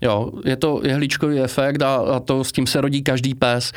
Jo, 0.03 0.31
je 0.45 0.55
to 0.55 0.81
jehličkový 0.83 1.39
efekt 1.39 1.81
a, 1.81 1.95
a 1.95 2.19
to 2.19 2.43
s 2.43 2.51
tím 2.51 2.67
se 2.67 2.81
rodí 2.81 3.03
každý 3.03 3.35
pes. 3.35 3.71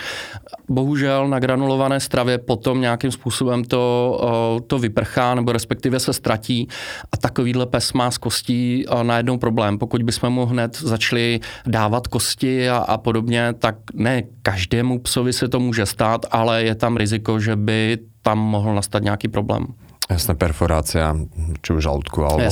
Bohužel 0.69 1.29
na 1.29 1.39
granulované 1.39 2.01
stravě 2.01 2.39
potom 2.39 2.81
nějakým 2.81 3.13
způsobem 3.13 3.65
to, 3.65 4.21
to 4.67 4.79
vyprchá 4.79 5.35
nebo 5.35 5.53
respektive 5.53 6.01
se 6.01 6.13
ztratí 6.13 6.69
a 7.13 7.17
takovýhle 7.17 7.67
pes 7.67 7.93
má 7.93 8.11
s 8.11 8.19
kostí 8.19 8.85
najednou 9.03 9.39
problém. 9.39 9.79
Pokud 9.79 10.03
bychom 10.03 10.33
mu 10.33 10.47
hned 10.47 10.77
začali 10.77 11.41
dávat 11.67 12.07
kosti 12.07 12.71
a, 12.71 12.77
a 12.77 12.99
podobně, 12.99 13.55
tak 13.59 13.77
ne 13.95 14.23
každému 14.43 14.99
psovi 14.99 15.33
se 15.33 15.49
to 15.49 15.61
může 15.61 15.87
stát, 15.87 16.27
ale 16.31 16.63
je 16.63 16.75
tam 16.75 16.97
riziko, 16.97 17.41
že 17.41 17.57
by 17.57 17.99
tam 18.23 18.39
mohl 18.39 18.75
nastat 18.75 19.03
nějaký 19.03 19.29
problém. 19.29 19.67
Jasná 20.11 20.35
perforácia, 20.35 21.17
či 21.63 21.73
už 21.73 21.83
žalúdku 21.83 22.23
alebo 22.23 22.47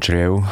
čriev. 0.00 0.44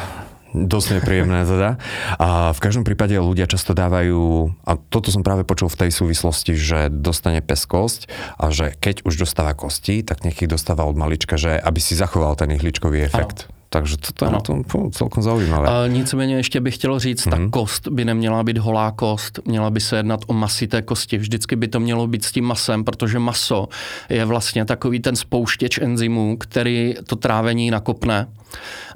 Dosť 0.55 1.03
nepríjemné 1.03 1.43
teda. 1.43 1.75
A 2.15 2.55
v 2.55 2.59
každom 2.63 2.87
prípade 2.87 3.11
ľudia 3.19 3.43
často 3.43 3.75
dávajú, 3.75 4.55
a 4.63 4.79
toto 4.79 5.11
som 5.11 5.19
práve 5.19 5.43
počul 5.43 5.67
v 5.67 5.83
tej 5.83 5.91
súvislosti, 5.91 6.55
že 6.55 6.87
dostane 6.87 7.43
pes 7.43 7.67
kosť 7.67 8.07
a 8.39 8.47
že 8.55 8.71
keď 8.71 9.03
už 9.03 9.19
dostáva 9.27 9.51
kosti, 9.51 9.99
tak 10.07 10.23
nech 10.23 10.39
ich 10.39 10.47
dostáva 10.47 10.87
od 10.87 10.95
malička, 10.95 11.35
že 11.35 11.59
aby 11.59 11.83
si 11.83 11.99
zachoval 11.99 12.39
ten 12.39 12.55
ihličkový 12.55 13.03
efekt. 13.03 13.51
Takže 13.69 13.97
to, 13.97 14.11
to 14.13 14.25
je 14.25 14.31
na 14.31 14.39
tom 14.39 14.63
celkom 14.91 15.23
zaujímavé. 15.23 15.67
A 15.67 15.87
nicméně 15.87 16.35
ještě 16.35 16.61
bych 16.61 16.75
chtěl 16.75 16.99
říct, 16.99 17.23
ta 17.23 17.39
kost 17.49 17.87
by 17.87 18.05
neměla 18.05 18.43
být 18.43 18.57
holá 18.57 18.91
kost, 18.91 19.39
měla 19.45 19.69
by 19.69 19.79
se 19.79 19.97
jednat 19.97 20.19
o 20.27 20.33
masité 20.33 20.81
kosti. 20.81 21.17
Vždycky 21.17 21.55
by 21.55 21.67
to 21.67 21.79
mělo 21.79 22.07
být 22.07 22.25
s 22.25 22.31
tím 22.31 22.45
masem, 22.45 22.83
protože 22.83 23.19
maso 23.19 23.67
je 24.09 24.25
vlastně 24.25 24.65
takový 24.65 24.99
ten 24.99 25.15
spouštěč 25.15 25.77
enzymů, 25.77 26.37
který 26.37 26.95
to 27.07 27.15
trávení 27.15 27.71
nakopne. 27.71 28.27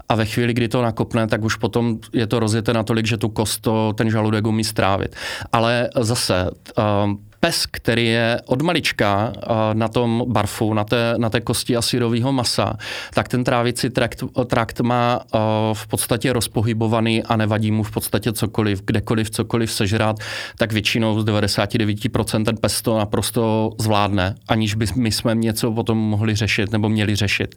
A 0.09 0.15
ve 0.15 0.25
chvíli, 0.25 0.53
kdy 0.53 0.67
to 0.67 0.81
nakopne, 0.81 1.27
tak 1.27 1.43
už 1.43 1.55
potom 1.55 1.97
je 2.13 2.27
to 2.27 2.39
rozjeté 2.39 2.73
natolik, 2.73 3.05
že 3.05 3.17
tu 3.17 3.29
kost 3.29 3.61
to, 3.61 3.93
ten 3.93 4.09
žaludek 4.09 4.47
umí 4.47 4.63
strávit. 4.63 5.15
Ale 5.51 5.89
zase, 5.99 6.49
pes, 7.39 7.65
který 7.71 8.05
je 8.05 8.41
od 8.45 8.61
malička 8.61 9.33
na 9.73 9.87
tom 9.87 10.23
barfu, 10.27 10.73
na 10.73 10.83
té, 10.83 11.13
na 11.17 11.29
té 11.29 11.41
kosti 11.41 11.77
a 11.77 11.81
syrového 11.81 12.31
masa, 12.31 12.77
tak 13.13 13.27
ten 13.27 13.43
trávicí 13.43 13.89
trakt, 13.89 14.23
trakt 14.45 14.79
má 14.81 15.19
v 15.73 15.87
podstatě 15.87 16.33
rozpohybovaný 16.33 17.23
a 17.23 17.35
nevadí 17.35 17.71
mu 17.71 17.83
v 17.83 17.91
podstatě 17.91 18.33
cokoliv, 18.33 18.81
kdekoliv 18.85 19.29
cokoliv 19.29 19.71
sežrat, 19.71 20.15
tak 20.57 20.71
většinou 20.71 21.21
z 21.21 21.25
99% 21.25 22.45
ten 22.45 22.57
pes 22.57 22.81
to 22.81 22.97
naprosto 22.97 23.71
zvládne, 23.79 24.35
aniž 24.47 24.75
by 24.75 24.85
my 24.95 25.11
jsme 25.11 25.35
něco 25.35 25.71
potom 25.71 25.97
mohli 25.97 26.35
řešit 26.35 26.71
nebo 26.71 26.89
měli 26.89 27.15
řešit. 27.15 27.55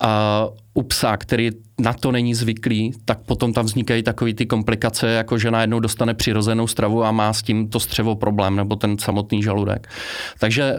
A 0.00 0.48
u 0.74 0.82
psa, 0.82 1.16
který 1.16 1.50
na 1.80 1.92
to 1.92 2.12
není 2.12 2.34
zvyklý, 2.34 2.92
tak 3.04 3.18
potom 3.18 3.52
tam 3.52 3.64
vznikají 3.64 4.02
takové 4.02 4.34
ty 4.34 4.46
komplikace, 4.46 5.08
jako 5.08 5.38
že 5.38 5.50
najednou 5.50 5.80
dostane 5.80 6.14
přirozenou 6.14 6.66
stravu 6.66 7.04
a 7.04 7.12
má 7.12 7.32
s 7.32 7.42
tím 7.42 7.68
to 7.68 7.80
střevo 7.80 8.16
problém, 8.16 8.56
nebo 8.56 8.76
ten 8.76 8.98
samotný 8.98 9.42
žaludek. 9.42 9.88
Takže 10.38 10.74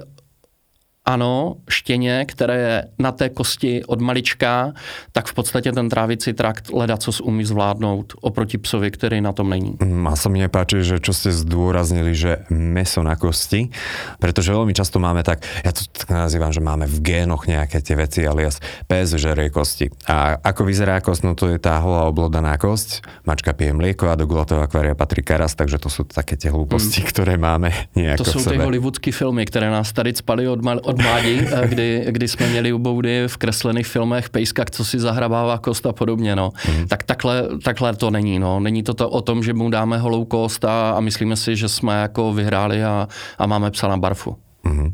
ano, 1.07 1.55
štěně, 1.69 2.25
které 2.27 2.57
je 2.57 2.83
na 2.99 3.11
té 3.11 3.29
kosti 3.29 3.85
od 3.87 4.01
malička, 4.01 4.73
tak 5.11 5.27
v 5.27 5.33
podstatě 5.33 5.71
ten 5.71 5.89
trávicí 5.89 6.33
trakt 6.33 6.67
leda 6.73 6.97
co 6.97 7.23
umí 7.23 7.45
zvládnout 7.45 8.13
oproti 8.21 8.57
psovi, 8.57 8.91
který 8.91 9.21
na 9.21 9.31
tom 9.31 9.49
není. 9.49 9.79
Mm, 9.79 10.07
a 10.07 10.19
sa 10.19 10.27
mne 10.27 10.51
páči, 10.51 10.83
že 10.83 10.99
čo 10.99 11.15
ste 11.15 11.31
zdôraznili, 11.31 12.11
že 12.11 12.43
meso 12.51 12.99
na 13.05 13.15
kosti, 13.15 13.71
pretože 14.19 14.51
veľmi 14.51 14.75
často 14.75 14.99
máme 14.99 15.23
tak, 15.23 15.47
ja 15.63 15.71
to 15.71 15.87
tak 15.87 16.11
nazývam, 16.11 16.51
že 16.51 16.59
máme 16.59 16.83
v 16.83 16.99
génoch 16.99 17.47
nejaké 17.47 17.79
tie 17.79 17.95
veci, 17.95 18.27
alias 18.27 18.59
pes 18.91 19.15
žerie 19.15 19.47
kosti. 19.47 19.87
A 20.11 20.35
ako 20.43 20.67
vyzerá 20.67 20.99
kost, 20.99 21.23
no 21.23 21.37
to 21.37 21.47
je 21.47 21.59
tá 21.61 21.79
holá 21.79 22.03
oblodaná 22.03 22.59
kosť, 22.59 23.07
mačka 23.23 23.55
pije 23.55 23.71
mlieko 23.71 24.11
a 24.11 24.19
do 24.19 24.27
gulatého 24.27 24.59
akvária 24.59 24.97
patrí 24.97 25.23
karas, 25.23 25.55
takže 25.55 25.79
to 25.79 25.87
sú 25.87 26.03
také 26.03 26.35
tie 26.35 26.51
hlúposti, 26.51 26.99
mm. 26.99 27.07
ktoré 27.07 27.33
máme 27.39 27.71
nejako 27.95 28.23
To 28.23 28.31
jsou 28.31 28.51
ty 28.51 28.57
hollywoodské 28.57 29.11
filmy, 29.11 29.45
které 29.45 29.71
nás 29.71 29.93
tady 29.93 30.13
spali 30.15 30.47
od, 30.47 30.59
mal, 30.65 30.79
od 30.83 30.96
mládí, 30.97 31.41
eh, 31.51 31.67
kdy, 31.67 32.05
kdy 32.09 32.27
jsme 32.27 32.47
měli 32.47 32.73
u 32.73 32.79
Boudy 32.79 33.23
v 33.27 33.37
kreslených 33.37 33.87
filmech 33.87 34.29
pejska, 34.29 34.65
co 34.71 34.85
si 34.85 34.99
zahrabává 34.99 35.57
kost 35.57 35.85
a 35.85 35.93
podobně. 35.93 36.35
No. 36.35 36.51
Mm. 36.67 36.87
Tak 36.87 37.03
takhle, 37.03 37.43
takhle 37.63 37.95
to 37.95 38.11
není. 38.11 38.39
No. 38.39 38.59
Není 38.59 38.83
to, 38.83 38.93
to 38.93 39.09
o 39.09 39.21
tom, 39.21 39.43
že 39.43 39.53
mu 39.53 39.69
dáme 39.69 39.97
holou 39.97 40.25
kost 40.25 40.65
a, 40.65 40.91
a 40.91 40.99
myslíme 40.99 41.35
si, 41.35 41.55
že 41.55 41.69
jsme 41.69 42.01
jako 42.01 42.33
vyhráli 42.33 42.83
a, 42.83 43.07
a 43.37 43.45
máme 43.45 43.71
psa 43.71 43.87
na 43.87 43.97
barfu. 43.97 44.37
Mm-hmm. 44.67 44.89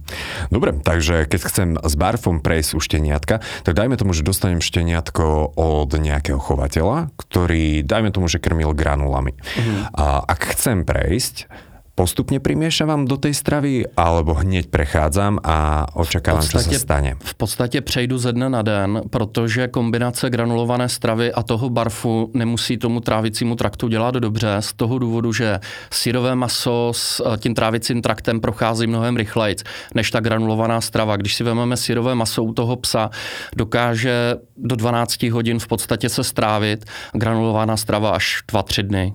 Dobre, 0.53 0.72
takže 0.77 1.25
keď 1.25 1.41
chcem 1.50 1.69
s 1.81 1.93
barfom 1.98 2.38
prejsť 2.38 2.77
u 2.77 2.79
šteniatka, 2.79 3.41
tak 3.65 3.74
dajme 3.74 3.98
tomu, 3.98 4.13
že 4.13 4.22
dostanem 4.22 4.62
šteniatko 4.62 5.57
od 5.57 5.89
nejakého 5.89 6.38
chovateľa, 6.38 7.10
ktorý, 7.17 7.81
dajme 7.81 8.13
tomu, 8.13 8.29
že 8.29 8.38
krmil 8.38 8.77
granulami. 8.77 9.33
Mm-hmm. 9.33 9.98
A 9.98 10.22
ak 10.29 10.53
chcem 10.53 10.86
prejsť, 10.86 11.50
postupne 11.93 12.41
primiešavam 12.41 13.05
do 13.05 13.21
tej 13.21 13.38
stravy, 13.38 13.85
alebo 13.93 14.33
hneď 14.33 14.73
prechádzam 14.73 15.38
a 15.45 15.85
očakávam, 15.93 16.41
podstatě, 16.41 16.73
čo 16.73 16.73
sa 16.73 16.79
stane? 16.79 17.12
V 17.21 17.35
podstatě 17.35 17.81
přejdu 17.81 18.17
ze 18.17 18.33
dne 18.33 18.50
na 18.50 18.62
den, 18.62 19.01
protože 19.09 19.67
kombinace 19.67 20.29
granulované 20.29 20.89
stravy 20.89 21.33
a 21.33 21.43
toho 21.43 21.69
barfu 21.69 22.31
nemusí 22.33 22.77
tomu 22.77 23.00
trávicímu 23.00 23.55
traktu 23.55 23.88
dělat 23.88 24.15
dobře, 24.15 24.57
z 24.59 24.73
toho 24.73 25.00
důvodu, 25.00 25.33
že 25.33 25.59
syrové 25.91 26.35
maso 26.35 26.91
s 26.95 27.21
eh, 27.21 27.38
tím 27.38 27.53
trávicím 27.53 28.01
traktem 28.01 28.41
prochází 28.41 28.88
mnohem 28.88 29.17
rychleji 29.17 29.55
než 29.95 30.12
ta 30.12 30.19
granulovaná 30.19 30.81
strava. 30.81 31.17
Když 31.17 31.35
si 31.35 31.43
vezmeme 31.43 31.77
syrové 31.77 32.15
maso 32.15 32.43
u 32.43 32.53
toho 32.53 32.75
psa, 32.75 33.09
dokáže 33.55 34.35
do 34.57 34.75
12 34.75 35.23
hodin 35.23 35.59
v 35.59 35.67
podstatě 35.67 36.09
se 36.09 36.23
strávit, 36.23 36.85
granulovaná 37.13 37.77
strava 37.77 38.12
až 38.12 38.43
2-3 38.50 38.83
dny. 38.83 39.13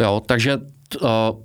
Jo, 0.00 0.20
takže 0.26 0.58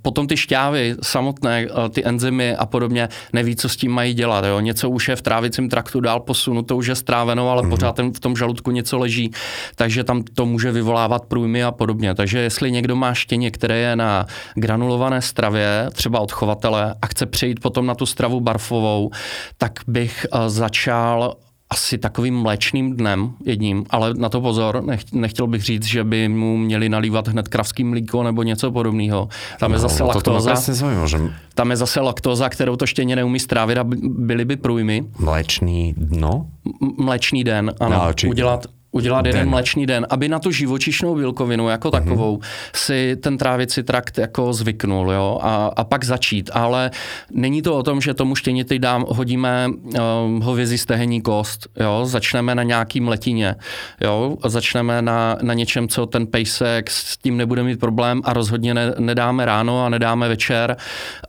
potom 0.01 0.27
ty 0.27 0.37
šťávy 0.37 0.95
samotné, 1.03 1.67
ty 1.91 2.05
enzymy 2.05 2.55
a 2.55 2.65
podobně 2.65 3.09
neví, 3.33 3.55
co 3.55 3.69
s 3.69 3.75
tím 3.75 3.91
mají 3.91 4.13
dělat. 4.13 4.45
Jo. 4.45 4.59
Něco 4.59 4.89
už 4.89 5.07
je 5.07 5.15
v 5.15 5.21
trávicím 5.21 5.69
traktu 5.69 5.99
dál 5.99 6.19
posunuto, 6.19 6.77
už 6.77 6.87
je 6.87 6.95
stráveno, 6.95 7.49
ale 7.49 7.63
mm. 7.63 7.69
pořád 7.69 7.95
ten, 7.95 8.13
v 8.13 8.19
tom 8.19 8.35
žaludku 8.35 8.71
něco 8.71 8.97
leží, 8.97 9.31
takže 9.75 10.03
tam 10.03 10.23
to 10.23 10.45
může 10.45 10.71
vyvolávat 10.71 11.25
průjmy 11.25 11.63
a 11.63 11.71
podobně. 11.71 12.15
Takže 12.15 12.39
jestli 12.39 12.71
někdo 12.71 12.95
má 12.95 13.13
štěně, 13.13 13.51
které 13.51 13.77
je 13.77 13.95
na 13.95 14.25
granulované 14.55 15.21
stravě, 15.21 15.89
třeba 15.93 16.19
od 16.19 16.31
chovatele, 16.31 16.95
a 17.01 17.07
chce 17.07 17.25
přejít 17.25 17.59
potom 17.59 17.85
na 17.85 17.95
tu 17.95 18.05
stravu 18.05 18.39
barfovou, 18.39 19.11
tak 19.57 19.79
bych 19.87 20.25
začal 20.47 21.35
asi 21.69 21.97
takovým 21.97 22.35
mléčným 22.35 22.95
dnem 22.95 23.31
jedním, 23.45 23.85
ale 23.89 24.13
na 24.13 24.29
to 24.29 24.41
pozor, 24.41 24.83
nech, 24.83 25.13
nechtěl 25.13 25.47
bych 25.47 25.61
říct, 25.63 25.85
že 25.85 26.03
by 26.03 26.29
mu 26.29 26.57
měli 26.57 26.89
nalívat 26.89 27.27
hned 27.27 27.47
kravský 27.47 27.83
mlíko 27.83 28.23
nebo 28.23 28.43
něco 28.43 28.71
podobného. 28.71 29.29
Tam 29.59 29.71
je 29.71 29.77
no, 29.77 29.81
zase 29.81 30.03
laktóza. 30.03 30.53
Tam 31.53 31.71
je 31.71 31.77
zase 31.77 31.99
laktóza, 32.01 32.49
kterou 32.49 32.75
to 32.75 32.85
štěně 32.87 33.15
neumí 33.15 33.39
strávit 33.39 33.77
a 33.77 33.83
byly 34.01 34.45
by 34.45 34.55
průjmy. 34.55 35.05
Mléčný 35.19 35.93
dno? 35.97 36.45
M- 36.65 37.05
mléčný 37.05 37.43
den, 37.43 37.73
ano. 37.79 38.01
No, 38.05 38.13
či... 38.13 38.27
Udělat 38.27 38.65
udělat 38.91 39.21
den. 39.21 39.35
jeden 39.35 39.49
mlečný 39.49 39.85
den, 39.85 40.07
aby 40.09 40.29
na 40.29 40.39
tu 40.39 40.51
živočišnou 40.51 41.15
bílkovinu 41.15 41.69
jako 41.69 41.87
mm-hmm. 41.87 41.91
takovou 41.91 42.39
si 42.75 43.15
ten 43.15 43.37
trávicí 43.37 43.83
trakt 43.83 44.17
jako 44.17 44.53
zvyknul, 44.53 45.11
jo, 45.11 45.39
a, 45.41 45.71
a 45.75 45.83
pak 45.83 46.03
začít. 46.03 46.49
Ale 46.53 46.91
není 47.31 47.61
to 47.61 47.75
o 47.75 47.83
tom, 47.83 48.01
že 48.01 48.13
tomu 48.13 48.35
štěnity 48.35 48.79
dám, 48.79 49.05
hodíme 49.07 49.67
uh, 49.69 50.43
hovězí 50.43 50.77
stehenní 50.77 51.21
kost, 51.21 51.67
jo, 51.79 52.05
začneme 52.05 52.55
na 52.55 52.63
nějakým 52.63 53.07
letině, 53.07 53.55
jo, 54.01 54.37
začneme 54.45 55.01
na, 55.01 55.37
na 55.41 55.53
něčem, 55.53 55.87
co 55.87 56.05
ten 56.05 56.27
pejsek 56.27 56.89
s 56.89 57.17
tím 57.17 57.37
nebude 57.37 57.63
mít 57.63 57.79
problém 57.79 58.21
a 58.23 58.33
rozhodně 58.33 58.73
ne, 58.73 58.93
nedáme 58.99 59.45
ráno 59.45 59.85
a 59.85 59.89
nedáme 59.89 60.27
večer 60.27 60.77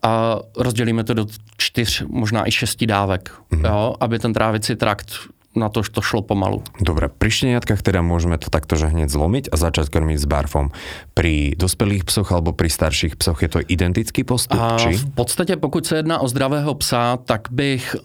a 0.02 0.38
rozdělíme 0.56 1.04
to 1.04 1.14
do 1.14 1.26
čtyř, 1.56 2.04
možná 2.08 2.48
i 2.48 2.52
šesti 2.52 2.86
dávek, 2.86 3.30
mm-hmm. 3.52 3.68
jo, 3.68 3.94
aby 4.00 4.18
ten 4.18 4.32
trávicí 4.32 4.76
trakt 4.76 5.12
na 5.54 5.68
to, 5.68 5.82
to 5.82 5.98
šlo 5.98 6.22
pomalu. 6.22 6.62
Dobre, 6.78 7.10
pri 7.10 7.30
šteniatkách 7.30 7.82
teda 7.82 8.06
môžeme 8.06 8.38
to 8.38 8.54
takto 8.54 8.78
že 8.78 8.86
hneď 8.86 9.10
zlomiť 9.10 9.44
a 9.50 9.58
začať 9.58 9.90
krmiť 9.90 10.18
s 10.22 10.26
barfom. 10.30 10.70
Pri 11.14 11.58
dospelých 11.58 12.06
psoch 12.06 12.30
alebo 12.30 12.54
pri 12.54 12.70
starších 12.70 13.18
psoch 13.18 13.42
je 13.42 13.50
to 13.50 13.60
identický 13.66 14.22
postup? 14.22 14.60
A 14.62 14.78
či? 14.78 14.94
V 14.94 15.10
podstatě, 15.14 15.56
pokud 15.56 15.86
se 15.86 15.96
jedná 15.96 16.18
o 16.22 16.28
zdravého 16.28 16.74
psa, 16.74 17.16
tak 17.16 17.50
bych 17.50 17.96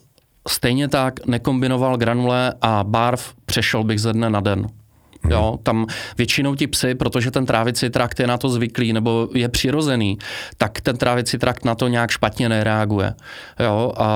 stejně 0.47 0.87
tak 0.87 1.25
nekombinoval 1.25 1.97
granule 1.97 2.53
a 2.61 2.83
barv 2.83 3.33
přešel 3.45 3.83
bych 3.83 4.01
ze 4.01 4.13
dne 4.13 4.29
na 4.29 4.39
den. 4.39 4.67
Mhm. 5.23 5.33
Jo, 5.33 5.57
tam 5.63 5.85
většinou 6.17 6.55
ti 6.55 6.67
psy, 6.67 6.95
protože 6.95 7.31
ten 7.31 7.45
trávicí 7.45 7.89
trakt 7.89 8.19
je 8.19 8.27
na 8.27 8.37
to 8.37 8.49
zvyklý 8.49 8.93
nebo 8.93 9.27
je 9.33 9.49
přirozený, 9.49 10.17
tak 10.57 10.81
ten 10.81 10.97
trávicí 10.97 11.37
trakt 11.37 11.65
na 11.65 11.75
to 11.75 11.87
nějak 11.87 12.11
špatně 12.11 12.49
nereaguje. 12.49 13.13
Jo, 13.59 13.93
a 13.97 14.07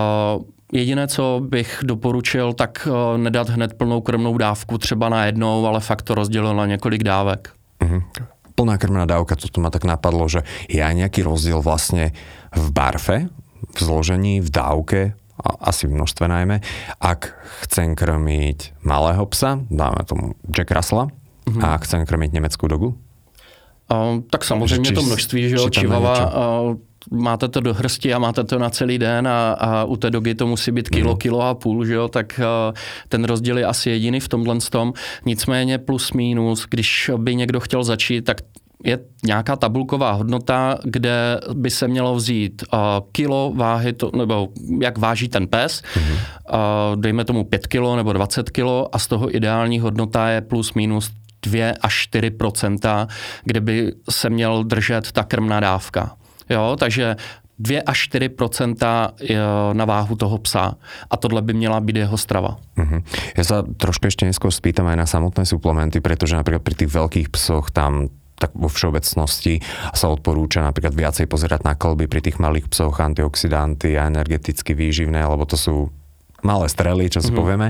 Jediné, 0.74 1.08
co 1.08 1.42
bych 1.44 1.80
doporučil, 1.84 2.54
tak 2.54 2.88
eh, 2.88 3.18
nedat 3.18 3.50
hned 3.50 3.74
plnou 3.74 4.02
krmnou 4.02 4.38
dávku 4.38 4.78
třeba 4.78 5.10
na 5.10 5.26
jednou, 5.26 5.66
ale 5.66 5.80
fakt 5.80 6.02
to 6.02 6.16
rozdělil 6.16 6.56
na 6.56 6.66
několik 6.66 7.04
dávek. 7.04 7.50
Mm-hmm. 7.82 8.02
Plná 8.56 8.78
krmná 8.78 9.06
dávka, 9.06 9.36
to 9.36 9.62
ma 9.62 9.70
tak 9.70 9.88
napadlo, 9.88 10.28
že 10.28 10.44
je 10.68 10.84
aj 10.84 10.92
nejaký 10.92 11.24
rozdiel 11.24 11.64
vlastne 11.64 12.12
v 12.52 12.68
barfe, 12.76 13.32
v 13.72 13.80
zložení, 13.80 14.44
v 14.44 14.50
dávke, 14.52 15.16
asi 15.64 15.88
v 15.88 15.96
množstve 15.96 16.28
najmä, 16.28 16.60
ak 17.00 17.40
chcem 17.64 17.96
krmiť 17.96 18.84
malého 18.84 19.24
psa, 19.32 19.64
dáme 19.72 20.04
tomu 20.04 20.36
Jack 20.52 20.76
Russella, 20.76 21.08
mm-hmm. 21.08 21.64
a 21.64 21.80
chcem 21.80 22.04
krmiť 22.04 22.36
nemeckú 22.36 22.68
dogu? 22.68 23.00
Uh, 23.90 24.22
tak 24.30 24.44
samozřejmě 24.44 24.90
či, 24.90 24.94
to 24.94 25.02
množství, 25.02 25.50
že 25.50 25.56
jo, 25.56 25.70
Čivava, 25.70 26.16
uh, 26.26 26.76
máte 27.12 27.48
to 27.48 27.60
do 27.60 27.74
hrsti 27.74 28.14
a 28.14 28.20
máte 28.20 28.44
to 28.44 28.60
na 28.60 28.70
celý 28.70 28.98
den 28.98 29.28
a, 29.28 29.52
a 29.52 29.84
u 29.84 29.96
té 29.96 30.10
dogy 30.10 30.36
to 30.36 30.48
musí 30.48 30.72
být 30.72 30.90
kilo, 30.90 31.12
mhm. 31.12 31.18
kilo 31.18 31.42
a 31.42 31.56
půl, 31.56 31.86
že 31.86 31.94
jo, 31.94 32.08
tak 32.08 32.40
uh, 32.40 32.74
ten 33.10 33.24
rozdíl 33.24 33.58
je 33.58 33.66
asi 33.66 33.90
jediný 33.90 34.20
v 34.20 34.28
tomhle 34.28 34.58
tom. 34.70 34.94
Nicméně 35.26 35.78
plus 35.78 36.14
minus, 36.14 36.66
když 36.70 37.12
by 37.18 37.36
někdo 37.36 37.60
chtěl 37.60 37.84
začít, 37.84 38.22
tak 38.22 38.38
je 38.84 39.00
nějaká 39.26 39.56
tabulková 39.56 40.12
hodnota, 40.12 40.78
kde 40.84 41.40
by 41.54 41.70
se 41.70 41.88
mělo 41.88 42.16
vzít 42.16 42.64
uh, 42.74 42.80
kilo 43.12 43.54
váhy, 43.56 43.94
to, 43.94 44.12
nebo 44.18 44.48
jak 44.82 44.98
váží 44.98 45.28
ten 45.28 45.48
pes, 45.48 45.82
mm-hmm. 45.82 46.14
uh, 46.14 47.02
dejme 47.02 47.26
tomu 47.26 47.44
5 47.44 47.68
kilo 47.68 47.96
nebo 47.96 48.14
20 48.14 48.50
kilo 48.50 48.96
a 48.96 49.00
z 49.00 49.08
toho 49.08 49.36
ideální 49.36 49.80
hodnota 49.80 50.30
je 50.30 50.42
plus 50.42 50.74
minus 50.74 51.12
2 51.42 51.74
až 51.82 52.10
4% 52.14 53.08
kde 53.44 53.62
by 53.62 53.94
se 54.10 54.30
měl 54.30 54.64
držet 54.64 55.12
ta 55.12 55.24
krmná 55.24 55.60
dávka. 55.60 56.16
Jo, 56.50 56.76
takže 56.80 57.16
2 57.60 57.84
až 57.86 58.10
4% 58.10 58.80
na 59.74 59.86
váhu 59.86 60.16
toho 60.16 60.38
psa. 60.38 60.80
A 61.10 61.18
tohle 61.18 61.42
by 61.42 61.54
měla 61.54 61.80
být 61.80 61.96
jeho 61.96 62.18
strava. 62.18 62.56
Uh-huh. 62.80 63.04
Ja 63.36 63.44
sa 63.44 63.68
trošku 63.68 64.08
ešte 64.08 64.24
neskôr 64.24 64.48
spýtam 64.48 64.88
aj 64.88 64.98
na 64.98 65.04
samotné 65.04 65.44
suplementy, 65.44 66.00
pretože 66.00 66.40
napríklad 66.40 66.64
pri 66.64 66.76
tých 66.80 66.92
veľkých 66.96 67.28
psoch 67.36 67.68
tam 67.76 68.08
tak 68.40 68.56
vo 68.56 68.72
všeobecnosti 68.72 69.60
sa 69.92 70.08
odporúča 70.08 70.64
napríklad 70.64 70.96
viacej 70.96 71.28
pozerať 71.28 71.68
na 71.68 71.76
kolby 71.76 72.08
pri 72.08 72.24
tých 72.24 72.40
malých 72.40 72.72
psoch, 72.72 72.96
antioxidanty 72.96 74.00
a 74.00 74.08
energeticky 74.08 74.72
výživné, 74.72 75.20
lebo 75.28 75.44
to 75.44 75.60
sú 75.60 75.92
malé 76.42 76.68
strely, 76.72 77.12
čo 77.12 77.20
si 77.20 77.30
mm-hmm. 77.30 77.40
povieme. 77.40 77.68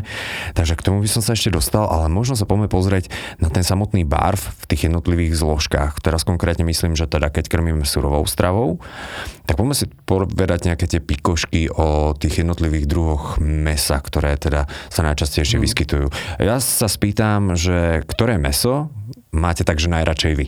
Takže 0.54 0.74
k 0.78 0.86
tomu 0.86 1.04
by 1.04 1.10
som 1.10 1.22
sa 1.26 1.34
ešte 1.36 1.54
dostal, 1.54 1.88
ale 1.88 2.12
možno 2.12 2.38
sa 2.38 2.50
poďme 2.50 2.72
pozrieť 2.72 3.12
na 3.42 3.50
ten 3.50 3.66
samotný 3.66 4.06
barv 4.06 4.40
v 4.40 4.66
tých 4.70 4.92
jednotlivých 4.92 5.38
zložkách. 5.38 6.02
Teraz 6.02 6.26
konkrétne 6.26 6.66
myslím, 6.68 6.94
že 6.94 7.10
teda 7.10 7.34
keď 7.34 7.50
krmíme 7.50 7.86
surovou 7.86 8.26
stravou, 8.30 8.82
tak 9.50 9.58
poďme 9.58 9.76
si 9.76 9.86
povedať 10.06 10.70
nejaké 10.70 10.86
tie 10.86 11.02
pikošky 11.02 11.74
o 11.74 12.14
tých 12.14 12.46
jednotlivých 12.46 12.86
druhoch 12.86 13.42
mesa, 13.42 13.98
ktoré 13.98 14.38
teda 14.38 14.70
sa 14.94 15.02
najčastejšie 15.06 15.58
mm. 15.58 15.64
vyskytujú. 15.64 16.08
Ja 16.38 16.62
sa 16.62 16.86
spýtam, 16.86 17.58
že 17.58 18.06
ktoré 18.06 18.38
meso 18.38 18.94
máte 19.34 19.66
takže 19.66 19.90
najradšej 19.90 20.34
vy? 20.38 20.46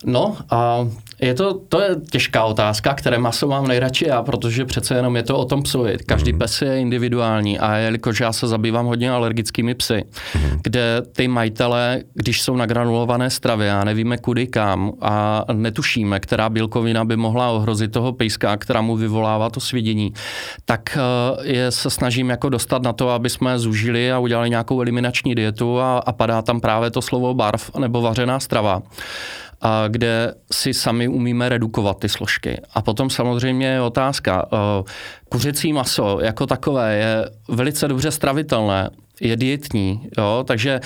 No, 0.00 0.40
a 0.48 0.88
je 1.22 1.34
to, 1.34 1.54
to 1.68 1.80
je 1.80 1.96
těžká 2.10 2.44
otázka, 2.44 2.94
které 2.94 3.18
maso 3.18 3.48
mám 3.48 3.68
nejradši 3.68 4.08
já, 4.08 4.22
protože 4.22 4.64
přece 4.64 4.94
jenom 4.94 5.16
je 5.16 5.22
to 5.22 5.38
o 5.38 5.44
tom 5.44 5.62
psovi. 5.62 5.98
Každý 6.06 6.32
mm. 6.32 6.38
pes 6.38 6.62
je 6.62 6.80
individuální 6.80 7.58
a 7.58 7.76
jelikož 7.76 8.20
já 8.20 8.32
se 8.32 8.48
zabývám 8.48 8.86
hodně 8.86 9.10
alergickými 9.10 9.74
psy, 9.74 10.04
mm. 10.34 10.60
kde 10.62 11.02
ty 11.16 11.28
majitele, 11.28 12.02
když 12.14 12.42
jsou 12.42 12.56
na 12.56 12.66
granulované 12.66 13.30
stravě 13.30 13.72
a 13.72 13.84
nevíme 13.84 14.18
kudy 14.18 14.46
kam 14.46 14.92
a 15.00 15.44
netušíme, 15.52 16.20
která 16.20 16.48
bílkovina 16.48 17.04
by 17.04 17.16
mohla 17.16 17.50
ohrozit 17.50 17.92
toho 17.92 18.12
pejska, 18.12 18.56
která 18.56 18.80
mu 18.80 18.96
vyvolává 18.96 19.50
to 19.50 19.60
svědění, 19.60 20.12
tak 20.64 20.98
eh, 20.98 21.52
je 21.52 21.70
se 21.70 21.90
snažím 21.90 22.30
jako 22.30 22.48
dostat 22.48 22.82
na 22.82 22.92
to, 22.92 23.10
aby 23.10 23.30
jsme 23.30 23.58
zužili 23.58 24.12
a 24.12 24.18
udělali 24.18 24.50
nějakou 24.50 24.80
eliminační 24.80 25.34
dietu 25.34 25.80
a, 25.80 25.98
a 25.98 26.12
padá 26.12 26.42
tam 26.42 26.60
právě 26.60 26.90
to 26.90 27.02
slovo 27.02 27.34
barv 27.34 27.70
nebo 27.78 28.02
vařená 28.02 28.40
strava 28.40 28.82
a 29.60 29.88
kde 29.88 30.34
si 30.52 30.74
sami 30.74 31.08
umíme 31.08 31.48
redukovat 31.48 31.98
ty 31.98 32.08
složky. 32.08 32.60
A 32.74 32.82
potom 32.82 33.10
samozřejmě 33.10 33.66
je 33.66 33.80
otázka. 33.80 34.48
Eh, 34.52 34.82
kuřecí 35.28 35.72
maso 35.72 36.18
jako 36.22 36.46
takové 36.46 36.96
je 36.96 37.30
velice 37.48 37.88
dobře 37.88 38.10
stravitelné, 38.10 38.90
je 39.20 39.36
dietní, 39.36 40.08
jo? 40.18 40.44
takže 40.46 40.80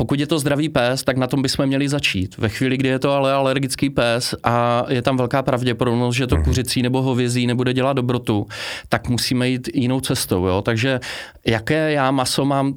pokud 0.00 0.20
je 0.20 0.26
to 0.26 0.38
zdravý 0.38 0.68
pes, 0.68 1.04
tak 1.04 1.16
na 1.16 1.26
tom 1.26 1.42
bychom 1.42 1.66
měli 1.66 1.88
začít. 1.88 2.38
Ve 2.38 2.48
chvíli, 2.48 2.76
kdy 2.76 2.88
je 2.88 2.98
to 2.98 3.12
ale 3.12 3.32
alergický 3.32 3.90
pes 3.90 4.34
a 4.44 4.84
je 4.88 5.02
tam 5.02 5.16
velká 5.16 5.42
pravděpodobnost, 5.42 6.16
že 6.16 6.26
to 6.26 6.34
mhm. 6.34 6.44
kuřecí 6.44 6.82
nebo 6.82 7.02
hovězí 7.02 7.46
nebude 7.46 7.72
dělat 7.72 7.92
dobrotu, 7.92 8.46
tak 8.88 9.08
musíme 9.08 9.48
jít 9.48 9.68
jinou 9.74 10.00
cestou. 10.00 10.46
Jo? 10.46 10.62
Takže 10.62 11.00
jaké 11.46 11.92
já 11.92 12.10
maso 12.10 12.44
mám 12.44 12.74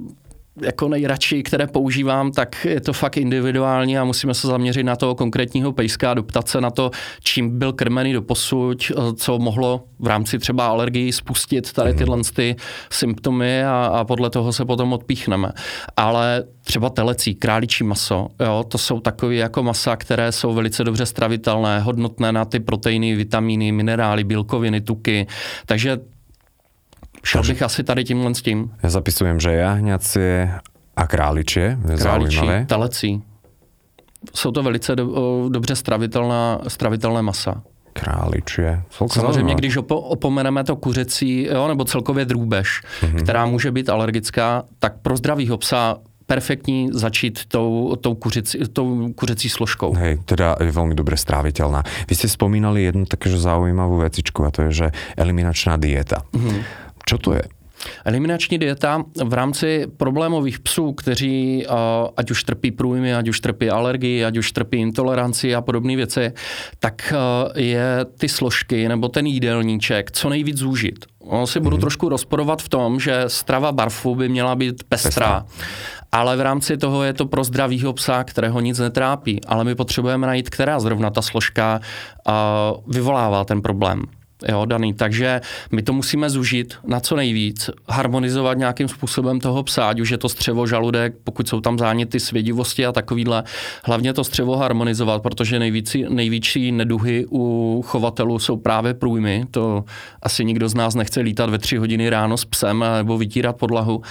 jako 0.61 0.87
nejradši, 0.87 1.43
které 1.43 1.67
používám, 1.67 2.31
tak 2.31 2.65
je 2.65 2.81
to 2.81 2.93
fakt 2.93 3.17
individuální 3.17 3.97
a 3.97 4.03
musíme 4.03 4.33
se 4.33 4.47
zaměřit 4.47 4.83
na 4.83 4.95
toho 4.95 5.15
konkrétního 5.15 5.71
pejska 5.71 6.11
a 6.11 6.13
doptat 6.13 6.47
se 6.47 6.61
na 6.61 6.71
to, 6.71 6.91
čím 7.23 7.59
byl 7.59 7.73
krmený 7.73 8.13
do 8.13 8.21
posuť, 8.21 8.91
co 9.15 9.39
mohlo 9.39 9.83
v 9.99 10.07
rámci 10.07 10.39
třeba 10.39 10.67
alergii 10.67 11.11
spustit 11.11 11.73
tady 11.73 11.89
mhm. 11.89 11.97
tyhle 11.97 12.17
ty 12.33 12.55
symptomy 12.91 13.63
a, 13.63 13.85
a 13.85 14.03
podle 14.03 14.29
toho 14.29 14.53
se 14.53 14.65
potom 14.65 14.93
odpíchneme. 14.93 15.51
Ale 15.97 16.43
třeba 16.63 16.89
telecí, 16.89 17.35
králičí 17.35 17.83
maso, 17.83 18.27
jo, 18.39 18.65
to 18.67 18.77
jsou 18.77 18.99
takové 18.99 19.35
jako 19.35 19.63
masa, 19.63 19.95
které 19.95 20.31
jsou 20.31 20.53
velice 20.53 20.83
dobře 20.83 21.05
stravitelné, 21.05 21.79
hodnotné 21.79 22.31
na 22.31 22.45
ty 22.45 22.59
proteiny, 22.59 23.15
vitamíny, 23.15 23.71
minerály, 23.71 24.23
bílkoviny, 24.23 24.81
tuky. 24.81 25.27
Takže 25.65 25.97
Šel 27.25 27.43
bych 27.43 27.61
asi 27.61 27.83
tady 27.83 28.03
tímhle 28.03 28.35
s 28.35 28.41
tím. 28.41 28.71
Já 28.83 28.89
zapisujem, 28.89 29.39
že 29.39 29.51
jahňacie 29.51 30.59
a 30.95 31.07
králičie. 31.07 31.77
Králičí, 31.97 32.47
telecí. 32.65 33.21
Jsou 34.35 34.51
to 34.51 34.63
velice 34.63 34.95
do, 34.95 35.49
dobře 35.49 35.75
stravitelná, 35.75 36.59
stravitelné 36.67 37.21
masa. 37.21 37.61
Králičie. 37.93 38.81
Samozřejmě, 39.11 39.55
když 39.55 39.77
opo, 39.77 40.01
opomeneme 40.01 40.63
to 40.63 40.75
kuřecí, 40.75 41.47
jo, 41.51 41.67
nebo 41.67 41.85
celkově 41.85 42.25
drůbež, 42.25 42.81
mm-hmm. 43.01 43.23
která 43.23 43.45
může 43.45 43.71
být 43.71 43.89
alergická, 43.89 44.63
tak 44.79 44.93
pro 45.01 45.17
zdravýho 45.17 45.57
psa 45.57 45.97
perfektní 46.25 46.89
začít 46.93 47.45
tou, 47.45 47.95
tou, 47.95 48.15
kuřici, 48.15 48.57
tou 48.73 49.13
kuřecí 49.13 49.49
složkou. 49.49 49.93
Hej, 49.93 50.23
teda 50.25 50.55
je 50.63 50.71
veľmi 50.71 50.95
dobre 50.95 51.19
stráviteľná. 51.19 51.83
Vy 52.07 52.15
ste 52.15 52.31
spomínali 52.31 52.87
jednu 52.87 53.03
takéže 53.05 53.37
zaujímavú 53.37 53.99
vecičku 54.01 54.47
a 54.47 54.49
to 54.49 54.71
je, 54.71 54.71
že 54.71 54.87
eliminačná 55.19 55.75
dieta. 55.75 56.23
Mm-hmm. 56.31 56.59
Čo 57.05 57.17
to 57.17 57.33
je? 57.33 57.41
Eliminační 58.05 58.57
dieta 58.57 59.03
v 59.23 59.33
rámci 59.33 59.87
problémových 59.97 60.59
psů, 60.59 60.93
kteří 60.93 61.65
ať 62.17 62.31
už 62.31 62.43
trpí 62.43 62.71
průjmy, 62.71 63.15
ať 63.15 63.27
už 63.27 63.39
trpí 63.39 63.69
alergii, 63.69 64.25
ať 64.25 64.37
už 64.37 64.51
trpí 64.51 64.77
intoleranci 64.77 65.55
a 65.55 65.61
podobné 65.61 65.95
věci, 65.95 66.31
tak 66.79 67.13
je 67.55 68.05
ty 68.17 68.29
složky 68.29 68.87
nebo 68.87 69.09
ten 69.09 69.25
jídelníček 69.25 70.11
co 70.11 70.29
nejvíc 70.29 70.57
zúžit. 70.57 71.05
On 71.19 71.47
si 71.47 71.59
budu 71.59 71.77
mm-hmm. 71.77 71.79
trošku 71.79 72.09
rozporovat 72.09 72.61
v 72.61 72.69
tom, 72.69 72.99
že 72.99 73.23
strava 73.27 73.71
barfu 73.71 74.15
by 74.15 74.29
měla 74.29 74.55
být 74.55 74.83
pestrá. 74.83 75.09
pestrá. 75.09 75.45
Ale 76.11 76.37
v 76.37 76.41
rámci 76.41 76.77
toho 76.77 77.03
je 77.03 77.13
to 77.13 77.25
pro 77.25 77.43
zdravýho 77.43 77.93
psa, 77.93 78.23
kterého 78.23 78.59
nic 78.59 78.79
netrápí. 78.79 79.41
Ale 79.47 79.63
my 79.63 79.75
potřebujeme 79.75 80.27
najít, 80.27 80.49
která 80.49 80.79
zrovna 80.79 81.09
ta 81.09 81.21
složka 81.21 81.79
uh, 82.27 82.33
vyvolává 82.93 83.45
ten 83.45 83.61
problém 83.61 84.03
jo, 84.49 84.65
daný. 84.65 84.93
Takže 84.93 85.41
my 85.71 85.81
to 85.81 85.93
musíme 85.93 86.29
zužit 86.29 86.73
na 86.85 86.99
co 86.99 87.15
nejvíc, 87.15 87.69
harmonizovat 87.89 88.57
nějakým 88.57 88.87
způsobem 88.87 89.39
toho 89.39 89.63
psa, 89.63 89.89
ať 89.89 89.99
už 89.99 90.09
je 90.09 90.17
to 90.17 90.29
střevo, 90.29 90.67
žaludek, 90.67 91.13
pokud 91.23 91.47
jsou 91.47 91.61
tam 91.61 91.79
záněty 91.79 92.19
svědivosti 92.19 92.85
a 92.85 92.91
takovýhle. 92.91 93.43
Hlavně 93.83 94.13
to 94.13 94.23
střevo 94.23 94.57
harmonizovat, 94.57 95.21
protože 95.21 95.59
nejvící, 95.59 96.05
největší 96.09 96.71
neduhy 96.71 97.25
u 97.31 97.81
chovatelů 97.85 98.39
jsou 98.39 98.57
právě 98.57 98.93
průjmy. 98.93 99.45
To 99.51 99.83
asi 100.21 100.45
nikdo 100.45 100.69
z 100.69 100.75
nás 100.75 100.95
nechce 100.95 101.19
lítat 101.19 101.49
ve 101.49 101.57
tři 101.57 101.77
hodiny 101.77 102.09
ráno 102.09 102.37
s 102.37 102.45
psem 102.45 102.85
nebo 102.97 103.17
vytírat 103.17 103.57
podlahu. 103.57 104.01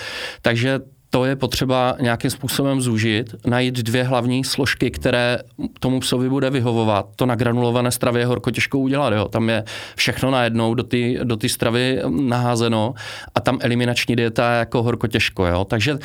Takže 0.42 0.81
to 1.14 1.25
je 1.25 1.37
potřeba 1.37 1.96
nějakým 2.01 2.31
způsobem 2.31 2.81
zúžit, 2.81 3.35
najít 3.46 3.75
dvě 3.75 4.05
hlavní 4.05 4.44
složky, 4.44 4.90
které 4.90 5.38
tomu 5.81 6.01
psovi 6.01 6.29
bude 6.29 6.51
vyhovovat. 6.51 7.07
To 7.16 7.27
na 7.27 7.35
granulované 7.35 7.90
stravě 7.90 8.22
je 8.22 8.27
horko 8.27 8.51
těžko 8.51 8.79
udělat. 8.79 9.12
Jo. 9.12 9.29
Tam 9.29 9.48
je 9.48 9.64
všechno 9.96 10.31
najednou 10.31 10.75
do 10.75 10.83
ty, 10.83 11.18
do 11.25 11.37
ty 11.37 11.48
stravy 11.48 12.01
naházeno 12.09 12.94
a 13.35 13.40
tam 13.40 13.59
eliminační 13.62 14.16
dieta 14.16 14.53
je 14.53 14.59
jako 14.59 14.83
horko 14.83 15.07
těžko. 15.07 15.46
Jo. 15.46 15.64
Takže 15.64 15.98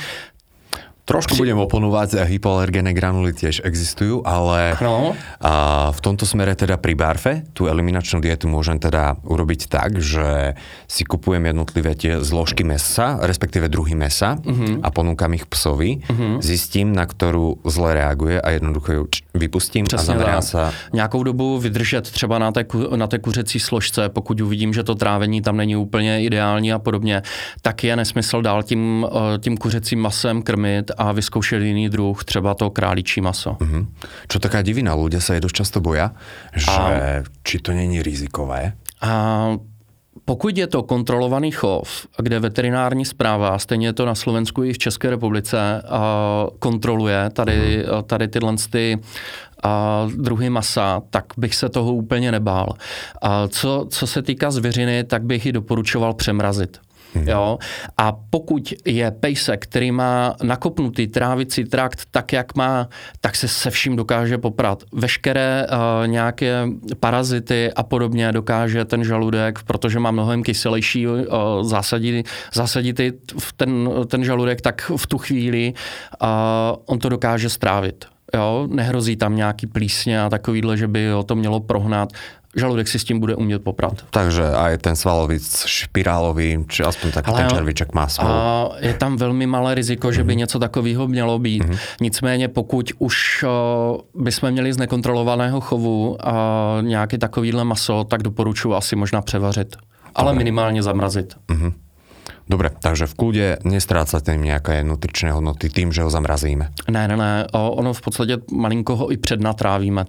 Trošku 1.08 1.40
budem 1.40 1.56
oponovať, 1.56 2.28
hypoalergénne 2.28 2.92
granuly 2.92 3.32
tiež 3.32 3.64
existujú, 3.64 4.28
ale 4.28 4.76
no. 4.84 5.16
a 5.40 5.54
v 5.96 6.00
tomto 6.04 6.28
smere 6.28 6.52
teda 6.52 6.76
pri 6.76 7.00
barfe 7.00 7.34
tú 7.56 7.72
eliminačnú 7.72 8.20
dietu 8.20 8.52
môžem 8.52 8.76
teda 8.76 9.16
urobiť 9.24 9.72
tak, 9.72 10.04
že 10.04 10.60
si 10.84 11.08
kupujem 11.08 11.48
jednotlivé 11.48 11.96
tie 11.96 12.20
zložky 12.20 12.68
mesa, 12.68 13.24
respektíve 13.24 13.72
druhy 13.72 13.96
mesa 13.96 14.36
uh-huh. 14.36 14.84
a 14.84 14.88
ponúkam 14.92 15.32
ich 15.32 15.48
psovi, 15.48 16.04
uh-huh. 16.04 16.44
zistím, 16.44 16.92
na 16.92 17.08
ktorú 17.08 17.64
zle 17.64 17.96
reaguje 17.96 18.44
a 18.44 18.60
jednoducho 18.60 18.90
ju 18.92 19.04
vypustím 19.38 19.86
Přesně 19.86 20.16
a 20.16 20.42
sa... 20.42 20.74
Nějakou 20.94 21.24
dobu 21.24 21.60
vydržet 21.60 22.12
třeba 22.12 22.40
na 22.40 22.52
té, 22.52 22.66
na 22.96 23.08
té 23.08 23.20
kuřecí 23.20 23.60
složce, 23.60 24.10
pokud 24.10 24.42
uvidím, 24.42 24.74
že 24.74 24.84
to 24.84 24.96
trávení 24.96 25.42
tam 25.42 25.58
není 25.58 25.76
úplně 25.76 26.24
ideální 26.24 26.74
a 26.74 26.80
podobně, 26.80 27.22
tak 27.62 27.84
je 27.84 27.96
nesmysl 27.96 28.42
dál 28.42 28.64
tím, 28.64 29.08
eh, 29.08 29.40
tím 29.40 29.58
kuřecím 29.58 30.00
masem 30.00 30.42
krmit 30.42 30.92
a 30.98 31.12
vyzkoušet 31.12 31.62
jiný 31.62 31.90
druh, 31.90 32.24
třeba 32.24 32.54
to 32.54 32.70
králičí 32.70 33.22
maso. 33.22 33.58
Mm-hmm. 33.60 33.84
Čo 34.28 34.38
taká 34.40 34.62
divina, 34.62 34.94
ľudia 34.94 35.24
sa 35.24 35.38
je 35.38 35.44
dosť 35.44 35.56
často 35.56 35.78
boja, 35.80 36.14
že 36.54 36.72
a... 36.72 37.24
či 37.44 37.60
to 37.64 37.72
není 37.74 38.04
rizikové? 38.04 38.74
A 39.02 39.12
pokud 40.26 40.58
je 40.58 40.68
to 40.68 40.84
kontrolovaný 40.84 41.52
chov, 41.52 42.08
kde 42.18 42.40
veterinární 42.40 43.06
zpráva, 43.06 43.60
stejně 43.60 43.88
je 43.88 43.94
to 43.94 44.06
na 44.06 44.16
Slovensku 44.16 44.64
i 44.64 44.74
v 44.74 44.78
České 44.78 45.10
republice, 45.10 45.84
kontroluje 46.60 47.30
tady, 47.34 47.78
mm. 47.78 48.04
tady 48.04 48.28
tyhle 48.28 48.56
ty 48.70 49.00
a 49.64 50.08
druhy 50.16 50.50
masa, 50.50 51.02
tak 51.10 51.26
bych 51.38 51.56
se 51.56 51.70
toho 51.70 51.94
úplně 51.94 52.32
nebál. 52.32 52.74
A 53.22 53.48
co, 53.48 53.88
co 53.90 54.08
se 54.08 54.22
týká 54.22 54.52
zvěřiny, 54.52 55.04
tak 55.04 55.24
bych 55.24 55.46
ji 55.46 55.52
doporučoval 55.52 56.14
přemrazit 56.14 56.87
Hmm. 57.14 57.28
Jo? 57.28 57.58
A 57.98 58.12
pokud 58.30 58.74
je 58.86 59.12
pejsek, 59.12 59.64
který 59.64 59.92
má 59.92 60.36
nakopnutý 60.44 61.08
trávicí 61.08 61.66
trakt 61.66 62.02
tak, 62.12 62.34
jak 62.34 62.56
má, 62.56 62.90
tak 63.22 63.36
se 63.36 63.48
se 63.48 63.70
vším 63.70 63.96
dokáže 63.96 64.38
poprat. 64.38 64.84
Veškeré 64.94 65.68
uh, 65.68 66.08
nějaké 66.08 66.68
parazity 67.00 67.72
a 67.76 67.84
podobně 67.84 68.32
dokáže 68.32 68.86
ten 68.86 69.04
žaludek, 69.04 69.60
protože 69.64 70.00
má 70.00 70.12
mnohem 70.12 70.44
kyselější 70.44 71.08
uh, 71.08 71.16
zásadí, 71.62 72.24
zásadity 72.54 73.14
v 73.40 73.54
ten, 73.54 73.90
ten 74.08 74.24
žaludek, 74.24 74.62
tak 74.62 74.92
v 74.98 75.08
tu 75.08 75.18
chvíli 75.18 75.74
uh, 76.22 76.28
on 76.86 77.00
to 77.00 77.10
dokáže 77.10 77.50
strávit. 77.50 78.06
Jo, 78.36 78.68
nehrozí 78.72 79.16
tam 79.16 79.36
nějaký 79.36 79.68
plísně 79.68 80.22
a 80.22 80.30
takovýhle, 80.30 80.78
že 80.78 80.88
by 80.88 81.10
ho 81.10 81.24
to 81.24 81.36
mělo 81.36 81.60
prohnat 81.60 82.10
žaludek 82.58 82.88
si 82.88 83.00
s 83.00 83.04
tím 83.04 83.20
bude 83.20 83.36
umět 83.36 83.64
poprat. 83.64 83.94
Takže 84.10 84.44
aj 84.44 84.78
ten 84.78 84.96
svalovic 84.96 85.46
špirálový, 85.66 86.66
či 86.68 86.84
aspoň 86.84 87.12
tak 87.12 87.26
ten 87.30 87.50
červiček 87.50 87.94
má 87.94 88.08
svou. 88.10 88.28
A 88.28 88.70
je 88.82 88.94
tam 88.94 89.18
velmi 89.18 89.48
malé 89.48 89.76
riziko, 89.76 90.12
že 90.12 90.24
by 90.24 90.34
mm-hmm. 90.34 90.38
něco 90.38 90.60
takového 90.60 91.08
mělo 91.08 91.40
být. 91.40 91.64
Mm-hmm. 91.64 91.78
Nicméně 92.02 92.48
pokud 92.48 92.92
už 93.00 93.44
uh, 93.44 94.24
bychom 94.24 94.52
měli 94.52 94.74
z 94.74 94.78
nekontrolovaného 94.78 95.62
chovu 95.62 96.10
uh, 96.10 96.18
nějaký 96.82 97.18
takovýhle 97.18 97.64
maso, 97.64 98.04
tak 98.04 98.24
doporučuji 98.24 98.76
asi 98.76 98.96
možná 98.96 99.22
převařit. 99.22 99.76
Ale 100.16 100.32
Dobre. 100.32 100.38
minimálně 100.38 100.84
zamrazit. 100.84 101.36
Mm-hmm. 101.50 101.74
Dobre, 102.48 102.72
takže 102.72 103.12
v 103.12 103.14
kľude 103.20 103.46
nestrácate 103.68 104.32
tým 104.32 104.48
nejaké 104.48 104.80
nutričné 104.80 105.36
hodnoty 105.36 105.68
tým, 105.68 105.92
že 105.92 106.08
ho 106.08 106.08
zamrazíme. 106.08 106.72
Ne, 106.88 107.04
ne, 107.08 107.16
ne. 107.20 107.44
Ono 107.52 107.92
v 107.92 108.02
podstatě 108.02 108.40
malinko 108.52 108.96
ho 108.96 109.12
i 109.12 109.18
přednatrávíme. 109.20 110.08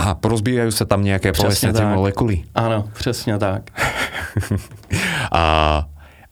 Aha, 0.00 0.16
porozbíjajú 0.16 0.72
sa 0.72 0.88
tam 0.88 1.04
nejaké 1.04 1.36
povedzme 1.36 1.76
molekuly. 1.92 2.48
Áno, 2.56 2.88
presne 2.96 3.36
tak. 3.36 3.68
a 5.28 5.42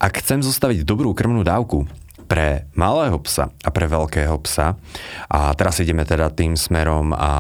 ak 0.00 0.12
chcem 0.24 0.40
zostaviť 0.40 0.88
dobrú 0.88 1.12
krmnú 1.12 1.44
dávku 1.44 1.85
pre 2.24 2.64
malého 2.72 3.20
psa 3.20 3.52
a 3.61 3.68
pre 3.68 3.85
veľkého 3.85 4.40
psa, 4.40 4.81
a 5.28 5.52
teraz 5.52 5.76
ideme 5.85 6.09
teda 6.09 6.33
tým 6.33 6.57
smerom 6.57 7.12
a 7.12 7.33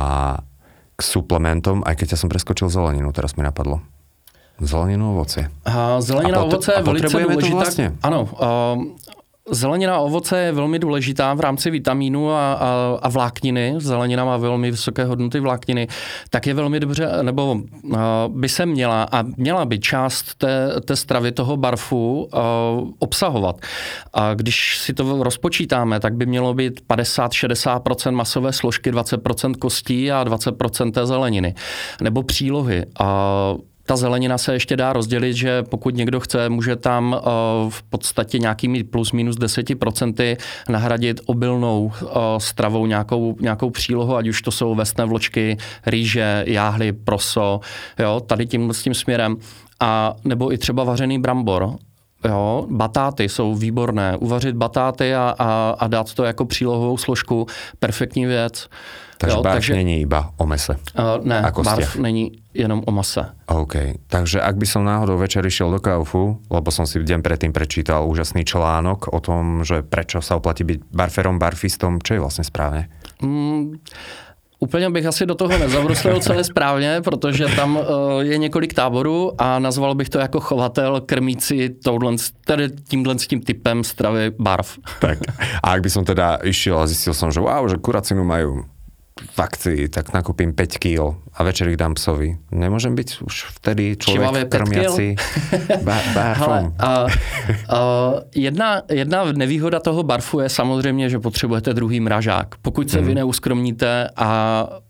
k 0.92 1.00
suplementom, 1.00 1.80
aj 1.86 1.94
keď 1.96 2.06
ja 2.12 2.18
som 2.20 2.28
preskočil 2.28 2.68
zeleninu, 2.68 3.08
teraz 3.16 3.38
mi 3.40 3.46
napadlo. 3.46 3.80
Zeleninu, 4.58 5.14
ovoce. 5.14 5.46
A 5.64 6.02
zelenina, 6.02 6.42
a 6.42 6.44
pot- 6.44 6.58
ovoce 6.58 6.72
je 6.76 6.82
velice 6.82 7.08
důležitá. 7.08 7.56
Vlastně? 7.56 7.92
Ano, 8.02 8.26
uh, 8.26 8.98
Zelenina 9.50 9.96
a 9.96 9.98
ovoce 9.98 10.38
je 10.38 10.52
velmi 10.52 10.78
důležitá 10.78 11.34
v 11.34 11.40
rámci 11.40 11.70
vitamínu 11.70 12.30
a, 12.30 12.52
a, 12.52 12.98
a 13.02 13.08
vlákniny. 13.08 13.74
Zelenina 13.78 14.24
má 14.24 14.36
velmi 14.36 14.70
vysoké 14.70 15.04
hodnoty 15.04 15.40
vlákniny. 15.40 15.88
Tak 16.30 16.46
je 16.46 16.54
velmi 16.54 16.80
dobře, 16.80 17.10
nebo 17.22 17.52
uh, 17.52 17.98
by 18.28 18.48
se 18.48 18.66
měla 18.66 19.08
a 19.12 19.22
měla 19.36 19.64
by 19.64 19.78
část 19.78 20.34
té, 20.34 20.80
té 20.84 20.96
stravy 20.96 21.32
toho 21.32 21.56
barfu 21.56 22.28
uh, 22.32 22.40
obsahovat. 22.98 23.56
A 24.14 24.34
když 24.34 24.78
si 24.78 24.94
to 24.94 25.22
rozpočítáme, 25.22 26.00
tak 26.00 26.14
by 26.14 26.26
mělo 26.26 26.54
být 26.54 26.80
50-60% 26.88 28.12
masové 28.12 28.52
složky, 28.52 28.92
20% 28.92 29.54
kostí 29.54 30.12
a 30.12 30.24
20% 30.24 30.92
té 30.92 31.06
zeleniny. 31.06 31.54
Nebo 32.00 32.22
přílohy. 32.22 32.86
Uh, 33.00 33.06
ta 33.88 33.96
zelenina 33.96 34.38
se 34.38 34.52
ještě 34.52 34.76
dá 34.76 34.92
rozdělit, 34.92 35.34
že 35.34 35.62
pokud 35.62 35.94
někdo 35.94 36.20
chce, 36.20 36.48
může 36.48 36.76
tam 36.76 37.12
uh, 37.12 37.70
v 37.70 37.82
podstatě 37.82 38.38
nějakými 38.38 38.84
plus 38.84 39.12
minus 39.12 39.36
10% 39.36 40.36
nahradit 40.68 41.20
obilnou 41.26 41.84
uh, 41.84 42.10
stravou 42.38 42.86
nějakou, 42.86 43.36
nějakou 43.40 43.70
přílohu, 43.70 44.16
ať 44.16 44.28
už 44.28 44.42
to 44.42 44.50
jsou 44.50 44.74
vesné 44.74 45.04
vločky, 45.04 45.56
rýže, 45.86 46.44
jáhly, 46.46 46.92
proso, 46.92 47.60
jo, 47.98 48.20
tady 48.20 48.46
tím, 48.46 48.72
s 48.72 48.82
tím 48.82 48.94
směrem. 48.94 49.36
A 49.80 50.16
nebo 50.24 50.52
i 50.52 50.58
třeba 50.58 50.84
vařený 50.84 51.18
brambor, 51.18 51.76
Jo, 52.24 52.66
batáty 52.70 53.28
jsou 53.28 53.54
výborné. 53.54 54.16
Uvařit 54.16 54.56
batáty 54.56 55.14
a, 55.14 55.34
a, 55.38 55.76
a 55.78 55.86
dát 55.86 56.14
to 56.14 56.24
jako 56.24 56.44
přílohovou 56.44 56.96
složku, 56.96 57.46
perfektní 57.78 58.26
věc. 58.26 58.68
Takže 59.18 59.36
jo, 59.36 59.42
barv 59.42 59.54
takže, 59.54 59.74
není 59.74 60.00
iba 60.00 60.30
o 60.36 60.46
mese. 60.46 60.78
Uh, 60.98 61.26
ne, 61.26 61.42
a 61.42 61.50
barv 61.50 61.96
není 61.96 62.32
jenom 62.54 62.82
o 62.86 62.90
mase. 62.90 63.26
OK. 63.46 63.74
Takže 64.06 64.38
ak 64.38 64.54
by 64.54 64.66
som 64.66 64.86
náhodou 64.86 65.18
večer 65.18 65.42
išiel 65.42 65.74
do 65.74 65.82
Kaufu, 65.82 66.38
lebo 66.50 66.70
som 66.70 66.86
si 66.86 67.02
deň 67.02 67.22
predtým 67.22 67.50
prečítal 67.50 68.06
úžasný 68.06 68.46
článok 68.46 69.10
o 69.10 69.18
tom, 69.18 69.66
že 69.66 69.82
prečo 69.82 70.22
sa 70.22 70.38
oplatí 70.38 70.62
byť 70.62 70.78
barferom, 70.94 71.38
barfistom, 71.38 71.98
čo 71.98 72.14
je 72.14 72.22
vlastne 72.22 72.46
správne? 72.46 72.86
Mm, 73.18 73.82
Úplně 74.58 74.90
bych 74.90 75.06
asi 75.06 75.26
do 75.26 75.34
toho 75.34 75.58
nezabruslil 75.58 76.20
celé 76.20 76.44
správně, 76.44 77.00
protože 77.04 77.46
tam 77.46 77.76
uh, 77.76 77.84
je 78.20 78.38
několik 78.38 78.74
táborů 78.74 79.32
a 79.38 79.58
nazval 79.58 79.94
bych 79.94 80.08
to 80.08 80.18
jako 80.18 80.40
chovatel 80.40 81.00
krmící 81.00 81.68
touhle, 81.68 82.12
tedy 82.44 82.68
tímhle 82.88 83.18
s 83.18 83.26
tím 83.26 83.40
typem 83.40 83.84
stravy 83.84 84.30
barv. 84.38 84.78
Tak. 85.00 85.18
A 85.62 85.70
ak 85.70 85.82
by 85.82 85.90
som 85.90 86.02
teda 86.04 86.42
išiel 86.42 86.74
a 86.82 86.90
zistil 86.90 87.14
som, 87.14 87.30
že 87.30 87.38
wow, 87.38 87.70
že 87.70 87.78
kuracinu 87.78 88.26
majú 88.26 88.66
v 89.20 89.38
akcii, 89.38 89.88
tak 89.88 90.12
nakúpim 90.12 90.52
5 90.52 90.78
kg 90.78 91.18
a 91.34 91.40
večer 91.42 91.68
ich 91.68 91.76
dám 91.76 91.94
psovi. 91.94 92.38
Nemôžem 92.50 92.94
byť 92.94 93.22
už 93.22 93.36
vtedy 93.58 93.96
člověk 93.96 94.48
krmiaci 94.48 95.16
barfom. 96.14 96.74
a, 96.78 96.88
a, 96.88 97.06
jedna, 98.34 98.82
jedna 98.90 99.32
nevýhoda 99.32 99.80
toho 99.80 100.02
barfu 100.02 100.40
je 100.40 100.48
samozřejmě, 100.48 101.10
že 101.10 101.18
potřebujete 101.18 101.74
druhý 101.74 102.00
mražák. 102.00 102.54
Pokud 102.62 102.90
se 102.90 103.00
mm. 103.00 103.06
vy 103.06 103.14
neuskromníte 103.14 104.10
a 104.16 104.28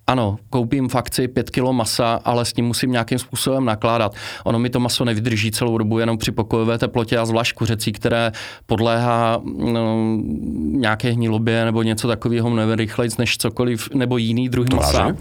ano, 0.09 0.39
koupím 0.51 0.89
v 0.89 0.95
akci 0.95 1.29
5 1.29 1.51
kg 1.51 1.63
masa, 1.73 2.21
ale 2.25 2.45
s 2.45 2.57
ním 2.57 2.67
musím 2.67 2.93
nějakým 2.93 3.19
způsobem 3.19 3.65
nakládat. 3.65 4.15
Ono 4.45 4.59
mi 4.59 4.71
to 4.71 4.81
maso 4.81 5.05
nevydrží 5.05 5.51
celou 5.51 5.79
dobu 5.79 5.99
jenom 5.99 6.19
při 6.19 6.33
pokojové 6.33 6.79
teplotě 6.79 7.19
a 7.19 7.27
zvlášť 7.27 7.55
kuřecí, 7.55 7.93
které 7.93 8.33
podléhá 8.67 9.41
no, 9.73 10.17
nějaké 10.57 11.11
hnilobě 11.11 11.65
nebo 11.65 11.83
něco 11.83 12.09
takového 12.09 12.51
mnohem 12.51 12.71
rychleji 12.71 13.11
než 13.19 13.39
cokoliv, 13.39 13.89
nebo 13.95 14.19
jiný 14.19 14.49
druh 14.49 14.67
masa. 14.75 15.17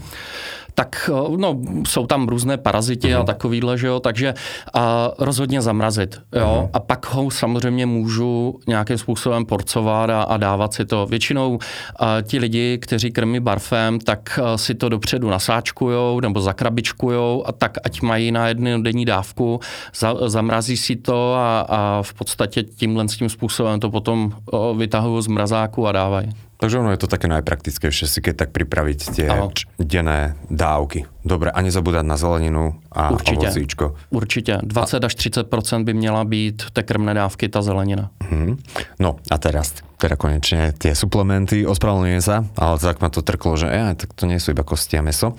Tak 0.78 1.10
eh, 1.14 1.36
no, 1.36 1.58
jsou 1.86 2.06
tam 2.06 2.28
různé 2.28 2.56
parazity 2.56 3.08
uh-huh. 3.08 3.16
a 3.16 3.18
mhm. 3.18 3.26
takovýhle, 3.26 3.78
že 3.78 3.86
jo, 3.86 4.00
takže 4.00 4.34
a 4.74 5.10
rozhodně 5.18 5.62
zamrazit, 5.62 6.20
jo, 6.34 6.42
uh-huh. 6.42 6.70
a 6.72 6.80
pak 6.80 7.14
ho 7.14 7.30
samozřejmě 7.30 7.86
můžu 7.86 8.60
nějakým 8.66 8.98
způsobem 8.98 9.46
porcovat 9.46 10.10
a, 10.10 10.22
a 10.22 10.36
dávat 10.36 10.74
si 10.74 10.84
to. 10.84 11.06
Většinou 11.06 11.58
a, 11.96 12.20
ti 12.22 12.38
lidi, 12.38 12.78
kteří 12.78 13.10
krmí 13.10 13.40
barfem, 13.40 13.98
tak 13.98 14.38
a, 14.38 14.58
si 14.58 14.74
to 14.74 14.88
dopředu 14.88 15.30
nasáčkujou 15.30 16.20
nebo 16.20 16.40
zakrabičkujou 16.40 17.46
a 17.46 17.52
tak 17.52 17.78
ať 17.84 18.02
mají 18.02 18.32
na 18.32 18.48
jednu 18.48 18.82
denní 18.82 19.04
dávku, 19.04 19.60
za, 19.94 20.28
zamrazí 20.28 20.76
si 20.76 20.96
to 20.96 21.34
a, 21.34 21.60
a 21.60 22.02
v 22.02 22.14
podstatě 22.14 22.62
tímhle 22.62 23.06
tím 23.06 23.28
způsobem 23.28 23.80
to 23.80 23.90
potom 23.90 24.32
vytahují 24.76 25.22
z 25.22 25.26
mrazáku 25.26 25.86
a 25.86 25.92
dávají. 25.92 26.47
Takže 26.58 26.82
ono 26.82 26.90
je 26.90 26.98
to 26.98 27.06
také 27.06 27.30
najpraktickejšie 27.30 28.10
si 28.10 28.18
keď 28.18 28.34
tak 28.34 28.50
pripraviť 28.50 28.98
tie 29.14 29.30
denné 29.78 30.34
dávky. 30.50 31.06
Dobre, 31.22 31.54
a 31.54 31.58
nezabúdať 31.62 32.02
na 32.02 32.18
zeleninu 32.18 32.82
a 32.90 33.14
Určitě. 33.14 33.46
ovocíčko. 33.46 33.86
Určitě. 34.10 34.58
20 34.62 35.04
a... 35.04 35.06
až 35.06 35.14
30% 35.14 35.84
by 35.84 35.94
měla 35.94 36.24
být 36.24 36.62
té 36.72 36.82
krmné 36.82 37.14
dávky, 37.14 37.48
ta 37.48 37.62
zelenina. 37.62 38.10
Hmm. 38.18 38.58
No 38.98 39.16
a 39.30 39.38
teraz, 39.38 39.74
teda 40.02 40.16
konečne 40.18 40.74
tie 40.74 40.94
suplementy, 40.98 41.62
ospravedlňujem 41.66 42.22
sa, 42.22 42.42
ale 42.58 42.78
tak 42.78 42.98
ma 43.02 43.08
to 43.08 43.22
trklo, 43.22 43.54
že 43.54 43.70
ja, 43.70 43.94
tak 43.94 44.14
to 44.14 44.26
nie 44.26 44.42
sú 44.42 44.50
iba 44.50 44.66
kosti 44.66 44.98
a 44.98 45.02
meso. 45.02 45.38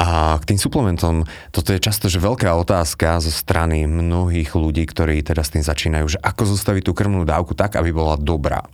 A 0.00 0.38
k 0.40 0.54
tým 0.54 0.58
suplementom, 0.60 1.28
toto 1.52 1.76
je 1.76 1.80
často 1.80 2.08
že 2.08 2.24
veľká 2.24 2.52
otázka 2.56 3.20
zo 3.20 3.32
strany 3.32 3.84
mnohých 3.84 4.56
ľudí, 4.56 4.88
ktorí 4.88 5.20
teda 5.20 5.44
s 5.44 5.52
tým 5.52 5.64
začínajú, 5.64 6.16
že 6.16 6.18
ako 6.24 6.56
zostaviť 6.56 6.88
tú 6.88 6.92
krmnú 6.96 7.28
dávku 7.28 7.52
tak, 7.52 7.76
aby 7.76 7.92
bola 7.92 8.16
dobrá 8.16 8.64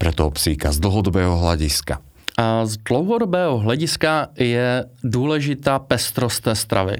pre 0.00 0.16
toho 0.16 0.32
psíka 0.32 0.72
z 0.72 0.80
dlhodobého 0.80 1.36
hlediska? 1.36 2.00
A 2.40 2.64
z 2.64 2.80
dlouhodobého 2.88 3.60
hlediska 3.60 4.32
je 4.32 4.84
důležitá 5.04 5.78
pestrost 5.78 6.40
té 6.40 6.56
stravy. 6.56 6.96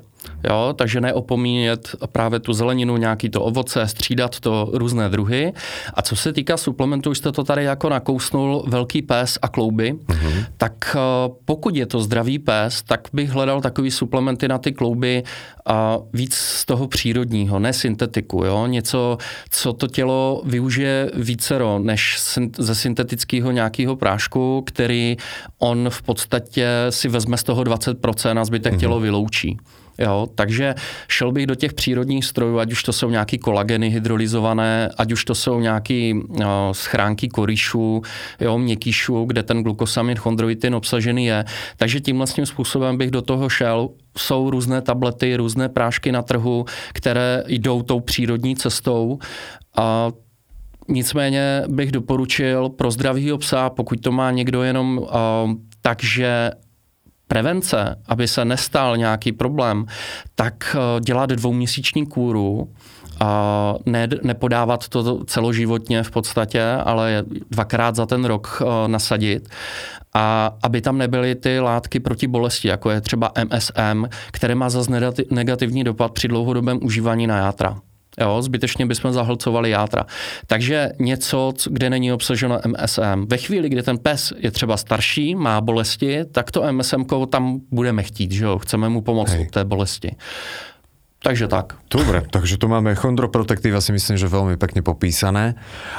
Jo, 0.48 0.74
takže 0.76 1.00
neopomíjet 1.00 1.96
právě 2.12 2.40
tu 2.40 2.52
zeleninu, 2.52 2.96
nějaký 2.96 3.30
to 3.30 3.42
ovoce, 3.42 3.88
střídat 3.88 4.40
to 4.40 4.70
různé 4.72 5.09
druhy. 5.09 5.52
A 5.94 6.02
co 6.02 6.16
se 6.16 6.33
týká 6.33 6.56
suplementů, 6.56 7.14
jste 7.14 7.33
to 7.33 7.44
tady 7.44 7.64
jako 7.64 7.88
nakousnul 7.88 8.64
velký 8.66 9.02
pes 9.02 9.38
a 9.42 9.48
klouby, 9.48 9.92
mm-hmm. 9.92 10.44
tak 10.56 10.96
eh, 10.96 11.33
pokud 11.44 11.76
je 11.76 11.87
to 11.87 12.00
zdravý 12.00 12.38
pes, 12.38 12.83
tak 12.83 13.09
bych 13.12 13.30
hledal 13.30 13.61
takový 13.61 13.90
suplementy 13.90 14.48
na 14.48 14.59
ty 14.59 14.72
klouby 14.72 15.22
a 15.66 15.98
víc 16.12 16.35
z 16.35 16.64
toho 16.64 16.88
přírodního, 16.88 17.59
ne 17.59 17.72
syntetiku. 17.72 18.44
Jo? 18.44 18.66
Něco, 18.66 19.18
co 19.50 19.72
to 19.72 19.87
tělo 19.87 20.42
využije 20.44 21.11
vícero 21.14 21.78
než 21.78 22.18
ze 22.59 22.74
syntetického 22.74 23.50
nějakého 23.50 23.96
prášku, 23.96 24.62
který 24.66 25.16
on 25.59 25.90
v 25.90 26.02
podstatě 26.02 26.68
si 26.90 27.09
vezme 27.09 27.37
z 27.37 27.42
toho 27.42 27.62
20% 27.62 28.40
a 28.40 28.44
zbytek 28.44 28.74
mm-hmm. 28.74 28.78
tělo 28.78 29.00
vyloučí. 29.00 29.59
Jo, 30.01 30.27
takže 30.35 30.75
šel 31.09 31.33
bych 31.33 31.47
do 31.47 31.55
těch 31.55 31.73
přírodních 31.73 32.25
strojů, 32.25 32.59
ať 32.59 32.73
už 32.73 32.83
to 32.83 32.93
jsou 32.93 33.11
nějaký 33.11 33.39
kolageny 33.39 33.89
hydrolyzované, 33.89 34.89
ať 34.99 35.13
už 35.13 35.25
to 35.25 35.35
jsou 35.35 35.61
nějaké 35.61 36.13
no, 36.41 36.75
schránky 36.75 37.29
korišů, 37.29 38.03
jo, 38.41 38.59
měkýšů, 38.59 39.25
kde 39.25 39.43
ten 39.43 39.63
glukosamid 39.63 40.19
chondroitin 40.19 40.75
obsažený 40.75 41.27
je. 41.27 41.45
Takže 41.77 42.01
tímhle 42.01 42.27
tím 42.27 42.47
způsobem 42.47 42.99
bych 42.99 43.11
do 43.11 43.23
toho 43.23 43.49
šel 43.49 43.89
jsou 44.19 44.51
různé 44.51 44.83
tablety, 44.83 45.37
různé 45.37 45.69
prášky 45.69 46.13
na 46.13 46.23
trhu, 46.23 46.65
které 46.93 47.45
jdou 47.47 47.83
tou 47.83 48.01
přírodní 48.01 48.57
cestou 48.57 49.19
a 49.77 50.11
Nicméně 50.89 51.63
bych 51.69 51.93
doporučil 51.93 52.69
pro 52.69 52.91
zdravýho 52.91 53.39
psa, 53.39 53.71
pokud 53.71 54.01
to 54.01 54.13
má 54.13 54.31
někdo 54.31 54.63
jenom 54.63 54.99
uh, 54.99 55.09
takže 55.83 56.51
prevence, 57.31 57.97
aby 58.09 58.29
se 58.29 58.45
nestal 58.45 58.97
nějaký 58.97 59.33
problém, 59.33 59.87
tak 60.35 60.77
uh, 60.77 61.01
dělat 61.01 61.31
dvouměsíční 61.31 62.07
kůru, 62.07 62.69
a 63.21 63.75
ne, 63.87 64.09
nepodávat 64.23 64.88
to 64.88 65.25
celoživotně 65.25 66.03
v 66.03 66.11
podstatě, 66.11 66.64
ale 66.64 67.25
dvakrát 67.51 67.97
za 67.97 68.07
ten 68.07 68.25
rok 68.25 68.62
uh, 68.62 68.69
nasadit 68.87 69.49
a 70.14 70.53
aby 70.62 70.81
tam 70.81 70.99
nebyly 70.99 71.35
ty 71.35 71.61
látky 71.61 72.01
proti 72.01 72.27
bolesti, 72.27 72.69
jako 72.69 72.90
je 72.90 73.01
třeba 73.01 73.33
MSM, 73.45 74.05
které 74.33 74.55
má 74.55 74.71
zase 74.71 74.90
negativní 75.31 75.85
dopad 75.85 76.12
při 76.12 76.29
dlouhodobém 76.29 76.79
užívání 76.83 77.27
na 77.27 77.37
játra. 77.37 77.77
Jo, 78.20 78.42
zbytečně 78.42 78.87
bychom 78.87 79.12
zahlcovali 79.12 79.70
játra. 79.70 80.07
Takže 80.46 80.90
něco, 80.99 81.53
kde 81.70 81.90
není 81.90 82.12
obsaženo 82.12 82.59
MSM. 82.66 83.27
Ve 83.27 83.37
chvíli, 83.37 83.68
kdy 83.68 83.83
ten 83.83 83.99
pes 83.99 84.33
je 84.38 84.51
třeba 84.51 84.77
starší, 84.77 85.35
má 85.35 85.61
bolesti, 85.61 86.25
tak 86.33 86.51
to 86.51 86.73
MSM 86.73 87.05
tam 87.29 87.61
budeme 87.70 88.03
chtít, 88.03 88.33
že 88.33 88.44
jo? 88.44 88.59
Chceme 88.59 88.88
mu 88.88 89.01
pomoct 89.03 89.31
Hej. 89.31 89.42
od 89.42 89.51
té 89.51 89.64
bolesti. 89.64 90.16
Takže 91.23 91.49
tak. 91.49 91.77
Dobre, 91.92 92.25
takže 92.31 92.57
tu 92.57 92.64
máme 92.64 92.96
chondroprotektíva 92.96 93.85
si 93.85 93.92
myslím, 93.92 94.16
že 94.16 94.25
veľmi 94.25 94.57
pekne 94.57 94.81
popísané. 94.81 95.53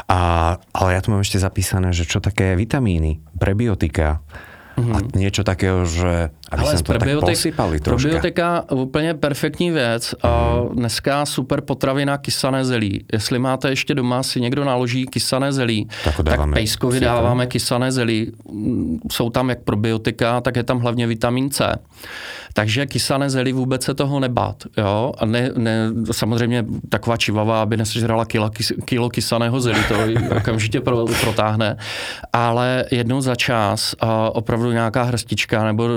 A, 0.10 0.58
ale 0.74 0.98
ja 0.98 1.02
tu 1.06 1.14
mám 1.14 1.22
ešte 1.22 1.38
zapísané, 1.38 1.94
že 1.94 2.10
čo 2.10 2.18
také 2.18 2.58
vitamíny, 2.58 3.22
prebiotika, 3.38 4.26
Mm-hmm. 4.72 4.96
A 4.96 4.98
niečo 5.20 5.44
takého, 5.44 5.84
že 5.84 6.32
aby 6.52 6.64
Ale 6.64 6.78
to 6.78 6.84
tak 6.84 7.20
posypali 7.20 7.80
troška. 7.80 8.10
Probiotika 8.10 8.64
úplně 8.72 9.14
perfektní 9.14 9.72
věc. 9.72 10.16
Mm. 10.24 10.30
A 10.30 10.62
dneska 10.74 11.26
super 11.26 11.62
potravina 11.62 12.18
kysané 12.18 12.66
zelí. 12.66 13.06
Jestli 13.14 13.40
máte 13.40 13.70
ještě 13.70 13.96
doma, 13.96 14.24
si 14.24 14.42
někdo 14.42 14.66
naloží 14.66 15.06
kysané 15.06 15.54
zelí, 15.54 15.90
tak, 16.04 16.16
tak 16.26 16.40
pejskovi 16.54 17.00
dáváme 17.00 17.48
kysané 17.48 17.92
zelí. 17.92 18.32
Jsou 19.12 19.30
tam 19.30 19.50
jak 19.50 19.60
probiotika, 19.60 20.42
tak 20.42 20.56
je 20.56 20.64
tam 20.64 20.80
hlavně 20.80 21.08
vitamin 21.08 21.50
C. 21.50 21.76
Takže 22.54 22.86
kysané 22.86 23.30
zelí 23.30 23.54
vůbec 23.54 23.84
se 23.84 23.94
toho 23.94 24.20
nebát. 24.20 24.64
Jo? 24.78 25.14
A 25.18 25.26
ne, 25.26 25.52
ne, 25.58 25.90
samozřejmě 26.12 26.66
taková 26.90 27.18
čivava, 27.18 27.62
aby 27.62 27.78
nesežrala 27.78 28.26
kilo, 28.26 28.50
kilo 28.86 29.10
kysaného 29.10 29.62
zelí, 29.62 29.80
to 29.88 29.96
okamžitě 30.38 30.82
pro, 30.82 31.06
protáhne. 31.22 31.78
Ale 32.34 32.86
jednou 32.92 33.22
za 33.22 33.36
čas 33.36 33.96
a 34.00 34.36
opravdu 34.36 34.72
nějaká 34.72 35.04
hrstička 35.04 35.64
nebo 35.64 35.90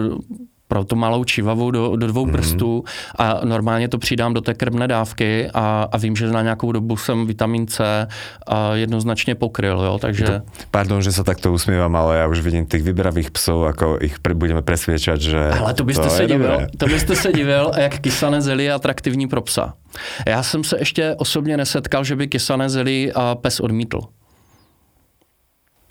pro 0.74 0.84
tu 0.84 0.96
malou 0.96 1.24
čivavu 1.24 1.70
do, 1.70 1.96
do 1.96 2.06
dvou 2.06 2.26
mm. 2.26 2.32
prstů 2.32 2.84
a 3.18 3.40
normálně 3.44 3.88
to 3.88 3.98
přidám 3.98 4.34
do 4.34 4.40
té 4.40 4.54
krmné 4.54 4.88
dávky 4.88 5.50
a, 5.54 5.88
a 5.92 5.98
vím, 5.98 6.16
že 6.16 6.30
na 6.30 6.42
nějakou 6.42 6.72
dobu 6.72 6.96
jsem 6.96 7.26
vitamin 7.26 7.66
C 7.66 8.08
a 8.46 8.74
jednoznačně 8.74 9.34
pokryl, 9.34 9.82
jo, 9.84 9.98
takže... 9.98 10.40
Pardon, 10.70 11.02
že 11.02 11.12
se 11.12 11.24
takto 11.24 11.52
usmívám, 11.52 11.96
ale 11.96 12.16
já 12.16 12.26
už 12.26 12.40
vidím 12.40 12.66
těch 12.66 12.82
vybravých 12.82 13.30
psů, 13.30 13.64
jako 13.64 13.98
ich 14.00 14.16
budeme 14.34 14.62
presvědčat, 14.62 15.20
že... 15.20 15.48
Ale 15.48 15.74
to 15.74 15.84
byste 15.84 16.02
to 16.02 16.10
se 16.10 16.26
divil, 16.26 16.66
to 16.78 16.86
byste 16.86 17.16
se 17.16 17.32
divil, 17.32 17.70
jak 17.76 17.98
kysané 17.98 18.40
zelí 18.40 18.64
je 18.64 18.72
atraktivní 18.72 19.28
pro 19.28 19.42
psa. 19.42 19.74
Já 20.26 20.42
jsem 20.42 20.64
se 20.64 20.78
ještě 20.78 21.14
osobně 21.18 21.56
nesetkal, 21.56 22.04
že 22.04 22.16
by 22.16 22.26
kysané 22.26 22.68
zelí 22.68 23.12
pes 23.40 23.60
odmítl. 23.60 24.00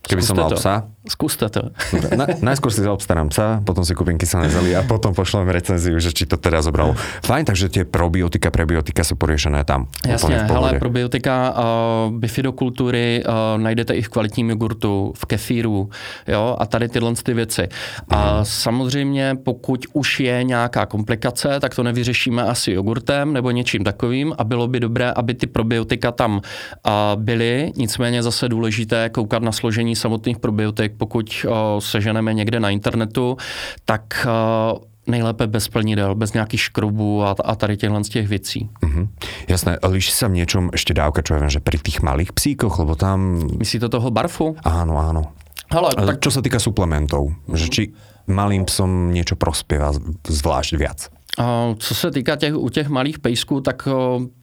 Keby 0.04 0.20
som 0.20 0.36
mal 0.36 0.52
to. 0.52 0.60
psa? 0.60 0.84
Skúste 1.08 1.48
to. 1.48 1.72
Na, 2.16 2.28
najskôr 2.44 2.72
si 2.72 2.84
zaobstarám 2.84 3.32
psa, 3.32 3.64
potom 3.64 3.88
si 3.88 3.96
kúpim 3.96 4.20
kyselé 4.20 4.52
zely 4.52 4.76
a 4.76 4.84
potom 4.84 5.16
pošlem 5.16 5.48
recenziu, 5.48 5.96
že 6.00 6.12
či 6.12 6.28
to 6.28 6.36
teda 6.36 6.60
zobralo. 6.60 6.96
Fajn, 7.24 7.48
takže 7.48 7.72
tie 7.72 7.84
probiotika, 7.88 8.52
prebiotika 8.52 9.04
sú 9.04 9.16
poriešené 9.16 9.64
tam. 9.64 9.88
Jasně, 10.08 10.44
ale 10.44 10.80
probiotika, 10.80 11.56
uh, 11.56 12.12
bifidokultury 12.12 13.24
uh, 13.24 13.62
najdete 13.62 13.94
i 13.94 14.02
v 14.02 14.10
kvalitním 14.10 14.50
jogurtu, 14.50 15.14
v 15.16 15.26
kefíru, 15.26 15.90
jo, 16.28 16.56
a 16.60 16.66
tady 16.66 16.90
tyhle 16.90 17.14
ty 17.24 17.34
věci. 17.34 17.68
A 18.10 18.38
mm. 18.38 18.46
samozřejmě, 18.46 19.36
pokud 19.44 19.86
už 19.94 20.20
je 20.20 20.44
nějaká 20.44 20.86
komplikace, 20.86 21.60
tak 21.60 21.76
to 21.76 21.84
nevyřešíme 21.84 22.44
asi 22.44 22.72
jogurtem 22.72 23.34
nebo 23.34 23.52
něčím 23.52 23.84
takovým 23.84 24.36
a 24.38 24.44
bylo 24.44 24.68
by 24.68 24.80
dobré, 24.80 25.12
aby 25.12 25.34
ty 25.34 25.48
probiotika 25.48 26.12
tam 26.12 26.36
uh, 26.36 26.42
byly, 27.16 27.72
nicméně 27.76 28.24
zase 28.24 28.50
důležité 28.50 29.10
koukat 29.10 29.44
na 29.44 29.52
složení 29.52 29.93
složení 29.94 30.14
samotných 30.14 30.38
probiotik, 30.38 30.94
pokud 30.98 31.46
o, 31.48 31.82
seženeme 31.82 32.34
někde 32.34 32.60
na 32.60 32.70
internetu, 32.70 33.38
tak 33.86 34.28
o, 34.28 34.82
nejlépe 35.08 35.48
bez 35.48 35.68
plnidel, 35.68 36.16
bez 36.16 36.34
nějakých 36.34 36.62
škrubů 36.62 37.24
a, 37.24 37.36
a 37.44 37.56
tady 37.56 37.78
těchhle 37.78 38.04
z 38.04 38.10
těch 38.10 38.28
věcí. 38.28 38.70
Mm-hmm. 38.84 39.08
Jasné, 39.48 39.78
líši 39.84 40.12
sa 40.12 40.28
v 40.28 40.40
něčem 40.40 40.70
ještě 40.72 40.94
dávka, 40.94 41.22
čo 41.22 41.36
viem, 41.36 41.50
že 41.50 41.60
pri 41.60 41.78
tých 41.78 42.02
malých 42.02 42.32
psíkoch, 42.34 42.80
lebo 42.80 42.96
tam... 42.96 43.44
Myslíte 43.60 43.90
toho 43.90 44.12
barfu? 44.12 44.56
Áno, 44.64 44.96
áno. 44.96 45.36
Hele, 45.72 45.92
tak... 45.92 46.24
Čo 46.24 46.32
sa 46.32 46.42
týka 46.42 46.60
suplementov, 46.60 47.36
mm-hmm. 47.36 47.58
že 47.58 47.66
či 47.68 47.84
malým 48.28 48.64
psom 48.66 49.12
niečo 49.12 49.36
prospěvá 49.36 49.92
zvlášť 50.24 50.74
viac? 50.80 51.00
Co 51.78 51.96
se 51.96 52.12
týká 52.12 52.36
těch, 52.36 52.54
u 52.56 52.70
těch 52.70 52.88
malých 52.90 53.20
pejsků, 53.20 53.62
tak 53.62 53.88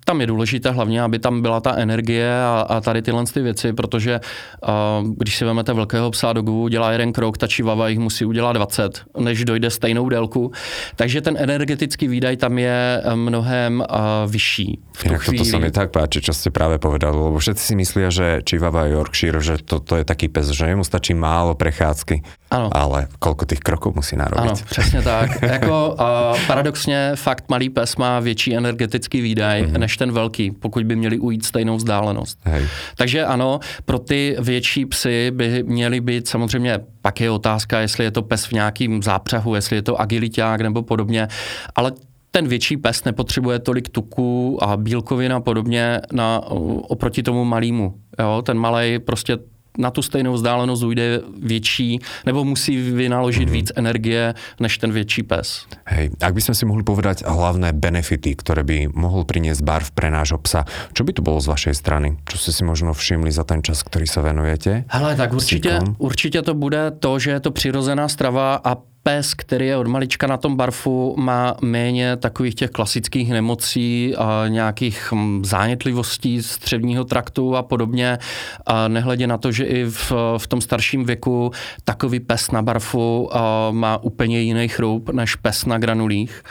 tam 0.04 0.20
je 0.20 0.26
důležité 0.26 0.70
hlavně, 0.70 1.02
aby 1.02 1.18
tam 1.18 1.42
byla 1.42 1.60
ta 1.60 1.74
energie 1.76 2.42
a, 2.42 2.66
a 2.68 2.80
tady 2.80 3.02
tyhle 3.02 3.24
ty 3.24 3.42
věci, 3.42 3.72
protože 3.72 4.20
uh, 4.20 5.08
když 5.16 5.36
si 5.36 5.44
vezmete 5.44 5.72
velkého 5.72 6.10
psa 6.10 6.32
dogu, 6.32 6.68
dělá 6.68 6.92
jeden 6.92 7.12
krok, 7.12 7.38
ta 7.38 7.46
čivava 7.46 7.88
jich 7.88 7.98
musí 7.98 8.24
udělat 8.24 8.52
20, 8.52 9.02
než 9.18 9.44
dojde 9.44 9.70
stejnou 9.70 10.08
délku. 10.08 10.52
Takže 10.96 11.20
ten 11.20 11.36
energetický 11.38 12.08
výdaj 12.08 12.36
tam 12.36 12.58
je 12.58 13.02
mnohem 13.14 13.80
uh, 13.80 14.30
vyšší. 14.30 14.78
V 14.96 15.04
Inak 15.06 15.24
toto 15.24 15.44
sa 15.44 15.58
mi 15.58 15.70
tak 15.72 15.96
páči, 15.96 16.20
čo 16.20 16.36
ste 16.36 16.52
práve 16.52 16.76
povedali, 16.76 17.16
lebo 17.16 17.40
všetci 17.40 17.62
si 17.62 17.74
myslia, 17.78 18.08
že 18.12 18.26
Čivava 18.44 18.84
Yorkshire, 18.84 19.40
že 19.40 19.56
to, 19.64 19.80
to 19.80 19.96
je 19.96 20.04
taký 20.04 20.28
pes, 20.28 20.52
že 20.52 20.76
mu 20.76 20.84
stačí 20.84 21.16
málo 21.16 21.54
prechádzky. 21.56 22.20
Ano. 22.50 22.68
Ale 22.74 23.06
koľko 23.22 23.46
těch 23.46 23.62
kroků 23.62 23.92
musí 23.94 24.16
narobiť. 24.16 24.50
Ano, 24.50 24.54
přesně 24.70 25.02
tak. 25.02 25.42
jako, 25.54 25.94
uh, 25.94 26.38
paradoxně 26.46 27.12
fakt 27.14 27.44
malý 27.48 27.70
pes 27.70 27.96
má 27.96 28.20
větší 28.20 28.56
energetický 28.56 29.20
výdaj 29.20 29.62
mm-hmm. 29.62 29.78
než 29.78 29.89
ten 29.96 30.12
velký, 30.12 30.50
pokud 30.50 30.84
by 30.84 30.96
měli 30.96 31.18
ujít 31.18 31.44
stejnou 31.44 31.76
vzdálenost. 31.76 32.38
Hej. 32.44 32.66
Takže 32.96 33.24
ano, 33.24 33.60
pro 33.84 33.98
ty 33.98 34.36
větší 34.40 34.86
psy 34.86 35.30
by 35.34 35.62
měly 35.62 36.00
být 36.00 36.28
samozřejmě, 36.28 36.78
pak 37.02 37.20
je 37.20 37.30
otázka, 37.30 37.80
jestli 37.80 38.04
je 38.04 38.10
to 38.10 38.22
pes 38.22 38.44
v 38.44 38.52
nějakým 38.52 39.02
zápřehu, 39.02 39.54
jestli 39.54 39.76
je 39.76 39.82
to 39.82 40.00
agiliták 40.00 40.60
nebo 40.60 40.82
podobně, 40.82 41.28
ale 41.76 41.92
ten 42.30 42.48
větší 42.48 42.76
pes 42.76 43.04
nepotřebuje 43.04 43.58
tolik 43.58 43.88
tuku 43.88 44.58
a 44.64 44.76
bílkovin 44.76 45.32
a 45.32 45.40
podobně 45.40 46.00
na, 46.12 46.40
oproti 46.82 47.22
tomu 47.22 47.44
malému. 47.44 47.94
Jo? 48.18 48.42
Ten 48.42 48.58
malý 48.58 48.98
prostě 48.98 49.38
na 49.78 49.90
tu 49.90 50.02
stejnou 50.02 50.32
vzdálenost 50.32 50.82
ujde 50.82 51.20
větší, 51.42 51.98
nebo 52.26 52.44
musí 52.44 52.90
vynaložit 52.92 53.48
mm. 53.48 53.52
víc 53.52 53.68
energie 53.76 54.34
než 54.60 54.78
ten 54.78 54.92
větší 54.92 55.22
pes. 55.22 55.66
Hej, 55.86 56.10
ak 56.20 56.34
by 56.34 56.40
sme 56.40 56.54
si 56.54 56.64
mohli 56.66 56.82
povedať 56.82 57.22
hlavné 57.26 57.72
benefity, 57.74 58.34
ktoré 58.34 58.66
by 58.66 58.90
mohol 58.90 59.22
priniesť 59.26 59.62
barv 59.62 59.86
pre 59.94 60.10
nášho 60.10 60.38
psa, 60.42 60.66
čo 60.94 61.02
by 61.06 61.12
to 61.14 61.22
bolo 61.22 61.38
z 61.38 61.50
vašej 61.50 61.74
strany? 61.74 62.18
Čo 62.26 62.36
ste 62.38 62.50
si 62.50 62.62
možno 62.66 62.94
všimli 62.94 63.30
za 63.30 63.46
ten 63.46 63.62
čas, 63.62 63.82
ktorý 63.86 64.06
sa 64.06 64.22
venujete? 64.26 64.84
Hele, 64.88 65.16
tak 65.16 65.32
určitě, 65.32 65.78
určitě 65.98 66.42
to 66.42 66.54
bude 66.54 66.90
to, 66.98 67.18
že 67.18 67.30
je 67.30 67.40
to 67.40 67.50
přirozená 67.50 68.08
strava 68.08 68.60
a 68.64 68.76
pes, 69.02 69.34
který 69.34 69.66
je 69.66 69.76
od 69.76 69.86
malička 69.86 70.26
na 70.26 70.36
tom 70.36 70.56
barfu, 70.56 71.14
má 71.18 71.56
méně 71.60 72.16
takových 72.16 72.54
těch 72.54 72.70
klasických 72.70 73.30
nemocí, 73.30 74.16
a 74.16 74.44
nějakých 74.48 75.12
hm, 75.12 75.44
zánětlivostí 75.44 76.42
střevního 76.42 77.04
traktu 77.04 77.56
a 77.56 77.62
podobně. 77.62 78.18
A 78.66 78.88
nehledě 78.88 79.26
na 79.26 79.38
to, 79.38 79.52
že 79.52 79.64
i 79.64 79.84
v, 79.84 80.12
v 80.38 80.46
tom 80.46 80.60
starším 80.60 81.04
věku 81.04 81.50
takový 81.84 82.20
pes 82.20 82.50
na 82.50 82.62
barfu 82.62 83.30
má 83.70 84.02
úplně 84.02 84.40
jiný 84.40 84.68
chrup 84.68 85.10
než 85.10 85.36
pes 85.36 85.64
na 85.64 85.78
granulích. 85.78 86.42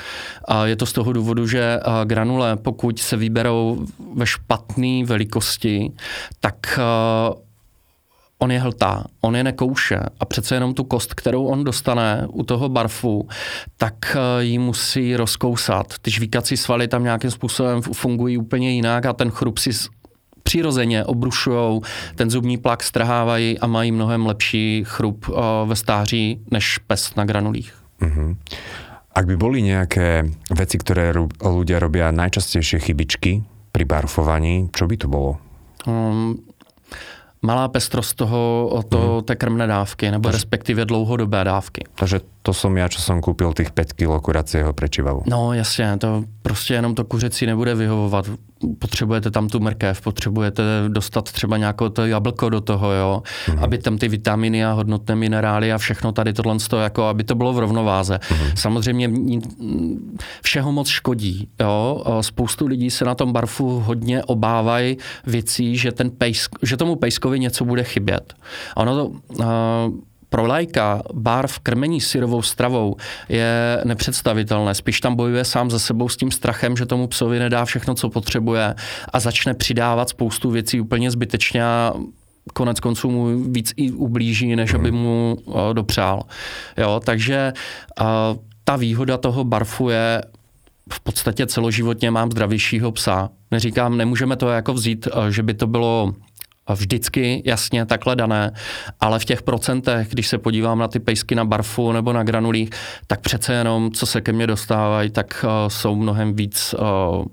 A 0.45 0.65
je 0.65 0.75
to 0.75 0.85
z 0.85 0.93
toho 0.93 1.13
důvodu, 1.13 1.47
že 1.47 1.79
granule, 2.05 2.57
pokud 2.57 2.99
se 2.99 3.17
vyberou 3.17 3.85
ve 4.15 4.25
špatné 4.25 5.03
velikosti, 5.05 5.91
tak 6.39 6.79
on 8.39 8.51
je 8.51 8.59
hltá, 8.59 9.03
on 9.21 9.35
je 9.35 9.43
nekouše 9.43 9.99
a 10.19 10.25
přece 10.25 10.55
jenom 10.55 10.73
tu 10.73 10.83
kost, 10.83 11.13
kterou 11.13 11.45
on 11.45 11.63
dostane 11.63 12.27
u 12.29 12.43
toho 12.43 12.69
barfu, 12.69 13.27
tak 13.77 13.95
eh, 14.15 14.43
ji 14.43 14.57
musí 14.57 15.15
rozkousat. 15.15 15.93
Ty 16.01 16.11
žvíkací 16.11 16.57
svaly 16.57 16.87
tam 16.87 17.03
nějakým 17.03 17.31
způsobem 17.31 17.81
fungují 17.81 18.37
úplně 18.37 18.71
jinak 18.71 19.05
a 19.05 19.13
ten 19.13 19.31
chrup 19.31 19.57
si 19.57 19.69
přirozeně 20.43 21.05
obrušují, 21.05 21.81
ten 22.15 22.29
zubní 22.29 22.57
plak 22.57 22.83
strhávají 22.83 23.59
a 23.59 23.67
mají 23.67 23.91
mnohem 23.91 24.25
lepší 24.25 24.83
chrup 24.87 25.25
eh, 25.29 25.33
ve 25.65 25.75
stáří 25.75 26.39
než 26.51 26.77
pes 26.77 27.15
na 27.15 27.25
granulích. 27.25 27.73
Mm-hmm. 28.01 28.35
Ak 29.09 29.27
by 29.27 29.35
boli 29.35 29.59
nejaké 29.59 30.31
veci, 30.53 30.79
ktoré 30.79 31.11
ľudia 31.43 31.81
robia 31.81 32.07
najčastejšie 32.13 32.79
chybičky 32.79 33.43
pri 33.75 33.83
barfovaní, 33.83 34.71
čo 34.71 34.87
by 34.87 34.95
to 34.95 35.07
bolo? 35.11 35.35
Um, 35.83 36.39
malá 37.41 37.67
pestrost 37.67 38.15
toho, 38.15 38.69
to, 38.89 39.15
mm. 39.17 39.23
té 39.23 39.35
krmné 39.35 39.67
dávky, 39.67 40.11
nebo 40.11 40.31
respektive 40.31 40.85
dlouhodobé 40.85 41.43
dávky. 41.43 41.83
Takže 41.95 42.19
to 42.41 42.53
som 42.53 42.77
ja, 42.77 42.87
čo 42.89 42.99
som 42.99 43.21
kúpil 43.21 43.53
tých 43.53 43.71
5 43.71 43.93
kg 43.93 44.19
kuracieho 44.19 44.73
prečivavu. 44.73 45.23
No 45.25 45.53
jasně, 45.53 45.97
to 45.97 46.23
prostě 46.41 46.73
jenom 46.73 46.95
to 46.95 47.05
kuřecí 47.05 47.45
nebude 47.45 47.75
vyhovovat. 47.75 48.25
Potřebujete 48.79 49.31
tam 49.31 49.47
tu 49.49 49.59
mrkev, 49.59 50.01
potřebujete 50.01 50.63
dostat 50.87 51.31
třeba 51.31 51.57
nějaké 51.57 51.89
to 51.89 52.05
jablko 52.05 52.49
do 52.49 52.61
toho, 52.61 52.91
jo, 52.91 53.23
mm-hmm. 53.45 53.63
aby 53.63 53.77
tam 53.77 53.97
ty 53.97 54.07
vitaminy 54.07 54.65
a 54.65 54.71
hodnotné 54.71 55.15
minerály 55.15 55.73
a 55.73 55.77
všechno 55.77 56.11
tady 56.11 56.33
tohle, 56.33 56.57
jako 56.81 57.03
aby 57.03 57.23
to 57.23 57.35
bylo 57.35 57.53
v 57.53 57.59
rovnováze. 57.59 58.19
Mm-hmm. 58.21 58.53
Samozřejmě 58.55 59.11
všeho 60.43 60.71
moc 60.71 60.87
škodí, 60.87 61.49
jo. 61.59 62.03
Spoustu 62.21 62.67
lidí 62.67 62.89
se 62.89 63.05
na 63.05 63.15
tom 63.15 63.33
barfu 63.33 63.79
hodně 63.79 64.23
obávají 64.23 64.97
věcí, 65.25 65.77
že, 65.77 65.91
ten 65.91 66.09
pejsk, 66.09 66.55
že 66.61 66.77
tomu 66.77 66.95
pejskovi 66.95 67.39
něco 67.39 67.65
bude 67.65 67.83
chybět. 67.83 68.33
A 68.75 68.77
ono 68.77 68.95
to, 68.95 69.05
uh, 69.07 69.45
pro 70.29 70.47
lajka 70.47 71.01
barv 71.13 71.59
krmení 71.59 72.01
syrovou 72.01 72.41
stravou 72.41 72.95
je 73.29 73.81
nepředstavitelné. 73.85 74.75
Spíš 74.75 75.01
tam 75.01 75.15
bojuje 75.15 75.45
sám 75.45 75.71
za 75.71 75.79
sebou 75.79 76.09
s 76.09 76.17
tím 76.17 76.31
strachem, 76.31 76.77
že 76.77 76.85
tomu 76.85 77.07
psovi 77.07 77.39
nedá 77.39 77.65
všechno, 77.65 77.95
co 77.95 78.09
potřebuje 78.09 78.75
a 79.13 79.19
začne 79.19 79.53
přidávat 79.53 80.09
spoustu 80.09 80.51
věcí 80.51 80.81
úplně 80.81 81.11
zbytečně 81.11 81.65
a 81.65 81.93
konec 82.53 82.79
konců 82.79 83.09
mu 83.11 83.51
víc 83.51 83.73
i 83.75 83.91
ublíží, 83.91 84.55
než 84.55 84.73
aby 84.73 84.91
mu 84.91 85.37
uh, 85.45 85.73
dopřál. 85.73 86.23
Jo, 86.77 87.01
takže 87.03 87.53
uh, 88.01 88.05
ta 88.63 88.75
výhoda 88.75 89.17
toho 89.17 89.43
barfu 89.43 89.89
je 89.89 90.21
v 90.93 90.99
podstatě 90.99 91.47
celoživotně 91.47 92.11
mám 92.11 92.31
zdravějšího 92.31 92.91
psa. 92.91 93.29
Neříkám, 93.51 93.97
nemůžeme 93.97 94.35
to 94.35 94.49
jako 94.49 94.73
vzít, 94.73 95.07
že 95.29 95.43
by 95.43 95.53
to 95.53 95.67
bylo 95.67 96.13
vždycky 96.73 97.41
jasně 97.45 97.85
takhle 97.85 98.15
dané, 98.15 98.51
ale 98.99 99.19
v 99.19 99.25
těch 99.25 99.41
procentech, 99.41 100.07
když 100.09 100.27
se 100.27 100.37
podívám 100.37 100.79
na 100.79 100.87
ty 100.87 100.99
pejsky 100.99 101.35
na 101.35 101.45
barfu 101.45 101.91
nebo 101.91 102.13
na 102.13 102.23
granulích, 102.23 102.69
tak 103.07 103.21
přece 103.21 103.53
jenom, 103.53 103.91
co 103.91 104.05
se 104.05 104.21
ke 104.21 104.33
mně 104.33 104.47
dostávají, 104.47 105.09
tak 105.09 105.45
uh, 105.45 105.49
jsou 105.67 105.95
mnohem 105.95 106.33
víc 106.33 106.75
uh, 106.79 107.25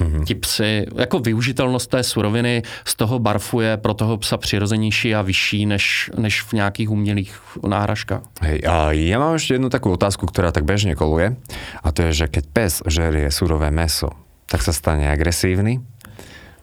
mm-hmm. 0.00 0.24
ti 0.24 0.34
psy, 0.34 0.86
jako 0.96 1.18
využitelnost 1.18 1.90
té 1.90 2.02
suroviny 2.02 2.62
z 2.84 2.94
toho 2.94 3.18
barfu 3.18 3.60
je 3.60 3.76
pro 3.76 3.94
toho 3.94 4.16
psa 4.16 4.36
přirozenější 4.36 5.14
a 5.14 5.22
vyšší 5.22 5.66
než, 5.66 6.10
než 6.18 6.42
v 6.42 6.52
nějakých 6.52 6.90
umělých 6.90 7.40
náhražkách. 7.68 8.22
Hej, 8.40 8.60
a 8.66 8.92
ja 8.92 9.16
mám 9.18 9.38
ešte 9.38 9.56
jednu 9.56 9.70
takú 9.70 9.94
otázku, 9.94 10.26
ktorá 10.26 10.52
tak 10.52 10.66
bežne 10.66 10.98
koluje 10.98 11.36
a 11.82 11.88
to 11.94 12.10
je, 12.10 12.24
že 12.24 12.26
keď 12.28 12.44
pes 12.50 12.72
žerie 12.86 13.30
surové 13.30 13.70
meso, 13.70 14.12
tak 14.50 14.60
sa 14.60 14.74
stane 14.74 15.08
agresívny 15.08 15.80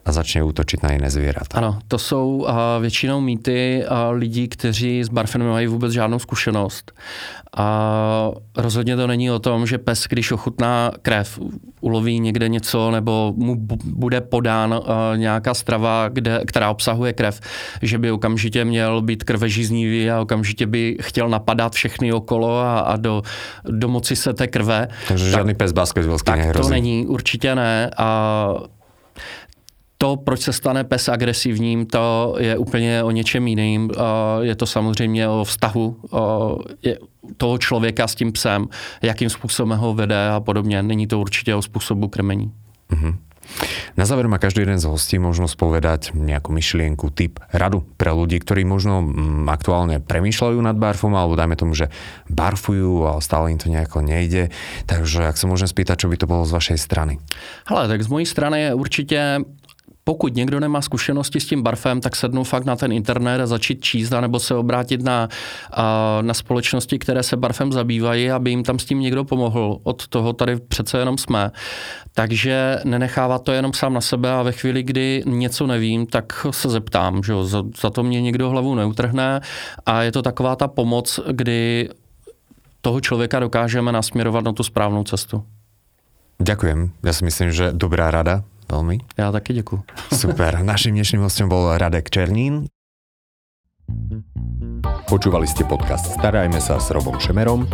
a 0.04 0.12
začne 0.12 0.42
útočit 0.42 0.82
na 0.82 0.92
jiné 0.92 1.10
zvířata. 1.10 1.58
Ano, 1.58 1.78
to 1.88 1.98
jsou 1.98 2.36
uh, 2.36 2.54
většinou 2.80 3.20
mýty 3.20 3.84
uh, 3.90 4.18
lidí, 4.18 4.48
kteří 4.48 5.04
s 5.04 5.08
barfem 5.08 5.40
nemají 5.40 5.66
vůbec 5.66 5.92
žádnou 5.92 6.18
zkušenost. 6.18 6.92
A 7.56 8.30
rozhodně 8.56 8.96
to 8.96 9.06
není 9.06 9.30
o 9.30 9.38
tom, 9.38 9.66
že 9.66 9.78
pes, 9.78 10.06
když 10.08 10.32
ochutná 10.32 10.90
krev, 11.02 11.38
uloví 11.80 12.20
někde 12.20 12.48
něco 12.48 12.90
nebo 12.90 13.34
mu 13.36 13.56
bude 13.84 14.20
podán 14.20 14.72
uh, 14.72 14.86
nějaká 15.16 15.54
strava, 15.54 16.08
kde, 16.08 16.40
která 16.46 16.70
obsahuje 16.70 17.12
krev, 17.12 17.40
že 17.82 17.98
by 17.98 18.10
okamžitě 18.10 18.64
měl 18.64 19.02
být 19.02 19.24
krvežíznivý 19.24 20.10
a 20.10 20.20
okamžitě 20.20 20.66
by 20.66 20.96
chtěl 21.00 21.28
napadat 21.28 21.72
všechny 21.72 22.12
okolo 22.12 22.60
a, 22.60 22.80
a 22.80 22.96
do, 22.96 23.22
domoci 23.64 24.16
se 24.16 24.32
té 24.32 24.46
krve. 24.46 24.88
Takže 25.08 25.24
tak, 25.24 25.32
žádný 25.32 25.54
pes 25.54 25.72
basketbalský 25.72 26.26
tak 26.26 26.38
nehrozí. 26.38 26.68
to 26.68 26.70
není, 26.70 27.06
určitě 27.06 27.54
ne. 27.54 27.90
A 27.96 28.48
to, 30.02 30.16
proč 30.16 30.40
se 30.40 30.52
stane 30.52 30.84
pes 30.84 31.08
agresivním, 31.08 31.86
to 31.86 32.34
je 32.38 32.58
úplně 32.58 33.02
o 33.02 33.10
něčem 33.10 33.46
jiným. 33.46 33.90
Je 34.40 34.54
to 34.54 34.66
samozřejmě 34.66 35.28
o 35.28 35.44
vztahu 35.44 35.96
toho 37.36 37.58
člověka 37.58 38.08
s 38.08 38.14
tím 38.14 38.32
psem, 38.32 38.66
jakým 39.02 39.30
způsobem 39.30 39.78
ho 39.78 39.94
vede 39.94 40.28
a 40.28 40.40
podobně. 40.40 40.82
Není 40.82 41.06
to 41.06 41.20
určitě 41.20 41.54
o 41.54 41.62
způsobu 41.62 42.08
krmení. 42.08 42.52
Mm-hmm. 42.90 43.14
Na 43.96 44.06
záver 44.06 44.28
má 44.28 44.38
každý 44.38 44.62
jeden 44.62 44.78
z 44.78 44.86
hostí 44.86 45.18
možnosť 45.18 45.54
povedať 45.58 46.00
nejakú 46.14 46.54
myšlienku, 46.54 47.10
typ, 47.10 47.42
radu 47.52 47.84
pre 47.98 48.14
ľudí, 48.14 48.38
ktorí 48.38 48.64
možno 48.64 49.02
mm, 49.02 49.44
aktuálne 49.50 49.98
premýšľajú 50.00 50.58
nad 50.62 50.78
barfom, 50.78 51.12
alebo 51.12 51.36
dajme 51.36 51.58
tomu, 51.58 51.74
že 51.76 51.90
barfujú 52.30 53.02
a 53.12 53.20
stále 53.20 53.52
im 53.52 53.60
to 53.60 53.68
nejako 53.68 54.00
nejde. 54.00 54.48
Takže 54.86 55.26
ak 55.28 55.36
sa 55.36 55.50
môžem 55.50 55.68
spýtať, 55.68 56.06
čo 56.06 56.08
by 56.08 56.16
to 56.16 56.30
bolo 56.30 56.46
z 56.48 56.54
vašej 56.54 56.78
strany? 56.80 57.18
Hele, 57.68 57.90
tak 57.90 58.00
z 58.00 58.08
mojej 58.08 58.28
strany 58.30 58.56
je 58.62 58.70
určitě 58.74 59.20
pokud 60.04 60.34
někdo 60.34 60.60
nemá 60.60 60.82
zkušenosti 60.82 61.40
s 61.40 61.46
tím 61.46 61.62
barfem, 61.62 62.00
tak 62.00 62.16
sednou 62.16 62.44
fakt 62.44 62.64
na 62.64 62.76
ten 62.76 62.92
internet 62.92 63.40
a 63.40 63.46
začít 63.46 63.84
číst, 63.84 64.10
nebo 64.10 64.40
se 64.40 64.54
obrátit 64.54 65.02
na, 65.02 65.28
na 66.22 66.34
společnosti, 66.34 66.98
které 66.98 67.22
se 67.22 67.36
barfem 67.36 67.72
zabývají, 67.72 68.30
aby 68.30 68.50
jim 68.50 68.62
tam 68.62 68.78
s 68.78 68.84
tím 68.84 69.00
někdo 69.00 69.24
pomohl. 69.24 69.78
Od 69.82 70.08
toho 70.08 70.32
tady 70.32 70.56
přece 70.56 70.98
jenom 70.98 71.18
jsme. 71.18 71.50
Takže 72.14 72.78
nenechávat 72.84 73.42
to 73.42 73.52
jenom 73.52 73.72
sám 73.72 73.94
na 73.94 74.00
sebe 74.00 74.32
a 74.32 74.42
ve 74.42 74.52
chvíli, 74.52 74.82
kdy 74.82 75.22
něco 75.26 75.66
nevím, 75.66 76.06
tak 76.06 76.46
se 76.50 76.68
zeptám. 76.68 77.22
Že 77.22 77.32
Za, 77.42 77.62
za 77.80 77.90
to 77.90 78.02
mě 78.02 78.20
někdo 78.20 78.50
hlavu 78.50 78.74
neutrhne 78.74 79.40
a 79.86 80.02
je 80.02 80.12
to 80.12 80.22
taková 80.22 80.56
ta 80.56 80.68
pomoc, 80.68 81.20
kdy 81.32 81.88
toho 82.80 83.00
člověka 83.00 83.40
dokážeme 83.40 83.92
nasměrovat 83.92 84.44
na 84.44 84.52
tu 84.52 84.62
správnou 84.62 85.04
cestu. 85.04 85.44
Ďakujem. 86.42 87.06
Ja 87.06 87.12
si 87.14 87.22
myslím, 87.22 87.48
že 87.54 87.70
dobrá 87.70 88.10
rada 88.10 88.42
veľmi. 88.66 89.06
Ja 89.14 89.30
taky 89.30 89.54
děkuji. 89.62 89.86
Super. 90.10 90.58
Naším 90.74 90.98
dnešným 90.98 91.22
hostom 91.22 91.46
bol 91.46 91.70
Radek 91.78 92.10
Černín. 92.10 92.66
Počúvali 95.10 95.44
ste 95.44 95.68
podcast 95.68 96.16
Starajme 96.16 96.56
sa 96.56 96.80
s 96.80 96.88
Robom 96.88 97.20
Šemerom 97.20 97.68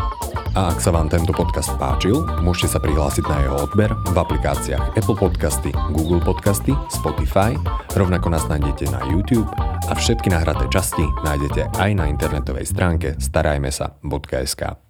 a 0.58 0.74
ak 0.74 0.82
sa 0.82 0.90
vám 0.90 1.06
tento 1.06 1.30
podcast 1.30 1.70
páčil, 1.78 2.18
môžete 2.42 2.74
sa 2.74 2.82
prihlásiť 2.82 3.24
na 3.30 3.36
jeho 3.46 3.56
odber 3.62 3.92
v 3.94 4.16
aplikáciách 4.16 4.98
Apple 4.98 5.14
Podcasty, 5.14 5.70
Google 5.94 6.18
Podcasty, 6.18 6.74
Spotify, 6.90 7.54
rovnako 7.94 8.34
nás 8.34 8.50
nájdete 8.50 8.90
na 8.90 9.06
YouTube 9.06 9.46
a 9.86 9.92
všetky 9.94 10.34
nahraté 10.34 10.66
časti 10.72 11.04
nájdete 11.22 11.78
aj 11.78 11.90
na 11.94 12.10
internetovej 12.10 12.66
stránke 12.66 13.14
starajmesa.sk. 13.22 14.87